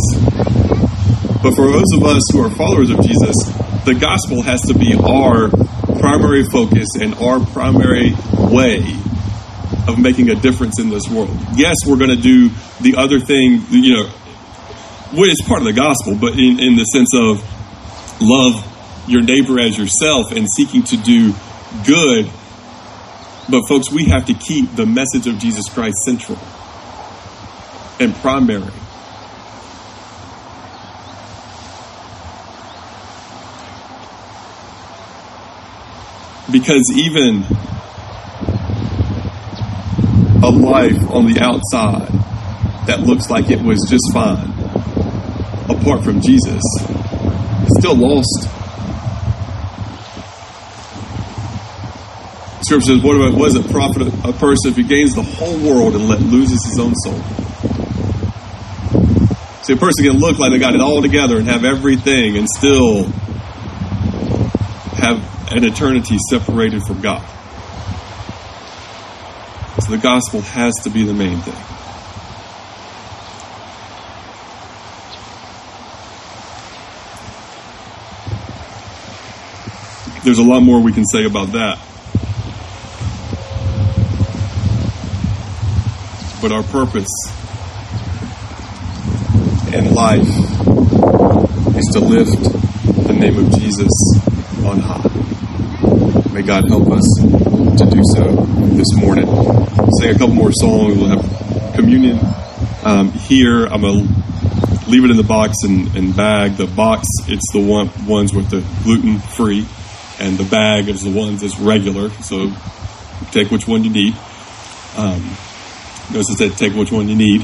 But 1.42 1.56
for 1.56 1.72
those 1.72 1.92
of 1.98 2.04
us 2.04 2.22
who 2.32 2.46
are 2.46 2.52
followers 2.52 2.92
of 2.92 3.02
Jesus, 3.02 3.36
the 3.86 3.98
gospel 4.00 4.44
has 4.44 4.62
to 4.68 4.76
be 4.76 4.94
our 4.94 5.50
primary 6.00 6.44
focus 6.44 6.88
and 7.00 7.16
our 7.16 7.39
primary 7.48 8.14
way 8.54 8.96
of 9.88 9.99
making 9.99 10.30
a 10.30 10.36
difference 10.36 10.80
in 10.80 10.89
this 10.89 11.07
world. 11.09 11.36
Yes, 11.55 11.76
we're 11.88 11.97
going 11.97 12.15
to 12.15 12.22
do 12.22 12.49
the 12.82 12.95
other 12.97 13.19
thing, 13.19 13.63
you 13.69 13.95
know, 13.95 14.07
which 15.13 15.32
is 15.32 15.41
part 15.47 15.61
of 15.61 15.65
the 15.65 15.74
gospel, 15.74 16.15
but 16.15 16.34
in, 16.34 16.59
in 16.59 16.76
the 16.76 16.86
sense 16.86 17.09
of 17.15 17.41
love 18.22 18.67
your 19.07 19.22
neighbor 19.22 19.59
as 19.59 19.78
yourself 19.78 20.32
and 20.32 20.47
seeking 20.55 20.84
to 20.84 20.97
do 20.97 21.34
good. 21.86 22.30
But, 23.49 23.67
folks, 23.67 23.91
we 23.91 24.05
have 24.05 24.26
to 24.28 24.34
keep 24.34 24.76
the 24.76 24.86
message 24.86 25.28
of 25.28 25.38
Jesus 25.39 25.67
Christ 25.69 25.97
central 26.05 26.38
and 27.99 28.15
primary. 28.15 28.72
Because 36.51 36.91
even 36.95 37.43
a 40.44 40.50
life 40.50 41.10
on 41.10 41.32
the 41.32 41.39
outside 41.39 42.08
that 42.88 43.02
looks 43.02 43.30
like 43.30 43.50
it 43.50 43.62
was 43.62 43.86
just 43.89 44.12
fine 44.12 44.52
apart 45.70 46.04
from 46.04 46.22
Jesus 46.22 46.62
is 46.62 47.78
still 47.80 47.96
lost. 47.96 48.50
Scripture 52.64 52.86
says, 52.86 53.04
What 53.04 53.16
about, 53.16 53.34
was 53.38 53.56
it 53.56 53.70
profit 53.70 54.08
a 54.24 54.34
person 54.34 54.72
if 54.72 54.78
he 54.78 54.84
gains 54.84 55.14
the 55.16 55.24
whole 55.24 55.58
world 55.60 55.96
and 55.96 56.08
let 56.08 56.22
loses 56.22 56.64
his 56.66 56.80
own 56.80 56.94
soul? 56.96 57.20
See, 59.64 59.74
a 59.74 59.78
person 59.78 60.06
can 60.06 60.18
look 60.18 60.39
like 60.39 60.52
they 60.52 60.60
got 60.60 60.76
it 60.76 60.82
all 60.82 61.02
together 61.02 61.38
and 61.38 61.48
have 61.48 61.66
everything 61.66 62.38
and 62.38 62.48
still 62.50 63.04
have 64.96 65.18
an 65.52 65.64
eternity 65.64 66.18
separated 66.30 66.84
from 66.84 67.02
God. 67.02 67.24
The 69.92 69.98
gospel 69.98 70.39
has 70.39 70.74
to 70.84 70.89
be 70.89 71.04
the 71.04 71.14
main 71.14 71.38
thing. 71.42 71.54
There's 80.24 80.38
a 80.38 80.44
lot 80.44 80.62
more 80.62 80.82
we 80.82 80.94
can 80.94 81.04
say 81.04 81.26
about 81.26 81.52
that. 81.52 81.78
But 86.42 86.54
our 86.54 86.64
purpose 86.64 87.12
in 89.74 89.94
life 89.94 90.22
is 91.76 91.89
to 91.92 92.00
lift 92.00 92.44
the 93.08 93.14
name 93.20 93.38
of 93.38 93.60
Jesus 93.60 93.92
on 94.64 94.80
high. 94.80 96.32
May 96.32 96.44
God 96.44 96.66
help 96.70 96.89
us 96.92 97.51
to 97.78 97.86
do 97.89 98.01
so 98.16 98.32
this 98.76 98.93
morning. 98.95 99.26
Sing 99.99 100.16
a 100.16 100.18
couple 100.18 100.36
more 100.36 100.51
songs. 100.51 100.97
We'll 100.97 101.18
have 101.18 101.76
communion 101.76 102.20
um, 102.84 103.12
here. 103.12 103.66
I'm 103.66 103.82
going 103.82 104.07
to 104.07 104.89
leave 104.89 105.03
it 105.03 105.12
in 105.12 105.18
the 105.18 105.24
box 105.28 105.57
and, 105.64 105.95
and, 105.95 106.16
bag. 106.16 106.57
The 106.57 106.68
box, 106.68 107.07
it's 107.28 107.51
the 107.53 107.59
one, 107.59 107.89
ones 108.07 108.34
with 108.34 108.49
the 108.49 108.62
gluten 108.84 109.20
free 109.20 109.66
and 110.22 110.38
the 110.38 110.43
bag 110.43 110.88
is 110.88 111.01
the 111.03 111.12
ones 111.12 111.41
that's 111.41 111.59
regular. 111.59 112.09
So 112.22 112.51
take 113.32 113.49
which 113.49 113.68
one 113.68 113.84
you 113.84 113.89
need. 113.89 114.16
Um, 114.95 115.22
notice 116.12 116.30
it 116.30 116.38
said 116.38 116.57
take 116.57 116.74
which 116.74 116.91
one 116.91 117.09
you 117.09 117.16
need, 117.16 117.43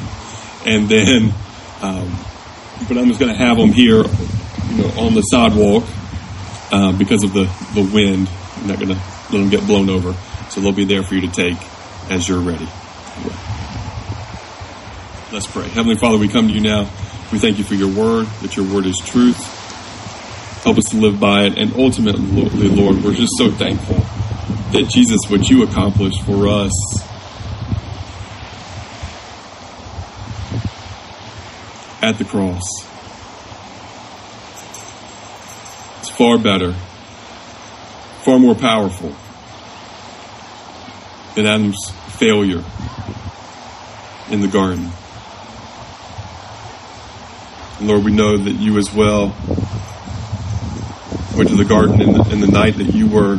and 0.66 0.88
then, 0.88 1.34
um, 1.82 2.16
but 2.88 2.98
I'm 2.98 3.08
just 3.08 3.20
going 3.20 3.32
to 3.32 3.38
have 3.38 3.58
them 3.58 3.72
here, 3.72 4.04
you 4.04 4.84
know, 4.84 4.92
on 5.00 5.16
the 5.16 5.22
sidewalk 5.22 5.86
uh, 6.72 6.92
because 6.98 7.24
of 7.24 7.34
the 7.34 7.46
the 7.74 7.90
wind. 7.94 8.30
I'm 8.58 8.68
not 8.68 8.80
going 8.80 8.90
to 8.90 9.17
let 9.32 9.40
them 9.40 9.50
get 9.50 9.66
blown 9.66 9.90
over, 9.90 10.14
so 10.50 10.62
they'll 10.62 10.72
be 10.72 10.86
there 10.86 11.04
for 11.04 11.16
you 11.16 11.22
to 11.22 11.32
take 11.32 11.58
as 12.10 12.28
you're 12.28 12.40
ready. 12.40 12.68
Let's 15.32 15.48
pray. 15.48 15.68
Heavenly 15.68 15.98
Father, 15.98 16.18
we 16.18 16.30
come 16.30 16.48
to 16.48 16.54
you 16.54 16.62
now. 16.62 16.90
We 17.32 17.40
thank 17.40 17.58
you 17.58 17.66
for 17.66 17.76
your 17.76 17.90
word, 17.90 18.28
that 18.42 18.56
your 18.56 18.66
word 18.74 18.86
is 18.86 18.98
truth. 18.98 19.38
Help 20.64 20.78
us 20.78 20.86
to 20.92 20.98
live 20.98 21.20
by 21.20 21.44
it. 21.44 21.58
And 21.58 21.74
ultimately, 21.76 22.70
Lord, 22.70 23.04
we're 23.04 23.14
just 23.14 23.34
so 23.38 23.52
thankful 23.52 23.98
that 24.72 24.88
Jesus, 24.90 25.20
what 25.28 25.50
you 25.50 25.64
accomplished 25.64 26.24
for 26.24 26.48
us, 26.48 26.72
at 32.02 32.18
the 32.18 32.24
cross, 32.24 32.64
it's 36.00 36.10
far 36.10 36.38
better, 36.38 36.74
far 38.28 38.40
more 38.40 38.56
powerful 38.56 39.16
than 41.36 41.46
Adam's 41.46 41.92
failure 42.18 42.62
in 44.30 44.42
the 44.42 44.50
garden. 44.50 44.92
And 47.80 47.88
Lord, 47.88 48.04
we 48.04 48.12
know 48.12 48.36
that 48.36 48.52
you 48.52 48.78
as 48.80 48.94
well 48.94 49.28
went 51.38 51.48
to 51.52 51.56
the 51.56 51.64
garden 51.64 52.02
in 52.02 52.12
the, 52.12 52.30
in 52.30 52.42
the 52.42 52.48
night 52.48 52.76
that 52.80 52.94
you 52.94 53.08
were 53.08 53.38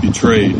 betrayed. 0.00 0.56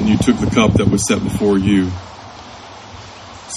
And 0.00 0.08
you 0.08 0.16
took 0.16 0.36
the 0.40 0.50
cup 0.52 0.72
that 0.78 0.88
was 0.90 1.06
set 1.06 1.22
before 1.22 1.58
you 1.58 1.92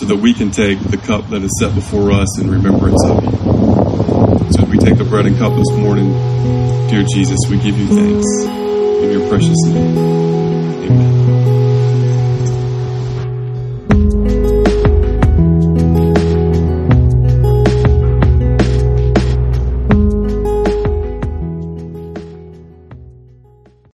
so 0.02 0.08
that 0.08 0.16
we 0.16 0.34
can 0.34 0.50
take 0.50 0.80
the 0.80 0.98
cup 0.98 1.30
that 1.30 1.44
is 1.44 1.52
set 1.60 1.76
before 1.76 2.12
us 2.12 2.42
in 2.42 2.50
remembrance 2.50 3.06
of 3.06 3.24
you. 3.24 3.30
So 4.52 4.64
as 4.64 4.68
we 4.68 4.80
take 4.80 4.98
the 4.98 5.06
bread 5.08 5.28
and 5.28 5.38
cup 5.38 5.54
this 5.56 5.70
morning, 5.78 6.12
dear 6.90 7.06
Jesus, 7.14 7.38
we 7.48 7.58
give 7.58 7.78
you 7.78 7.88
thanks 7.88 8.28
in 9.04 9.12
your 9.12 9.30
precious 9.30 9.58
name. 9.64 9.98
Amen. 10.86 11.21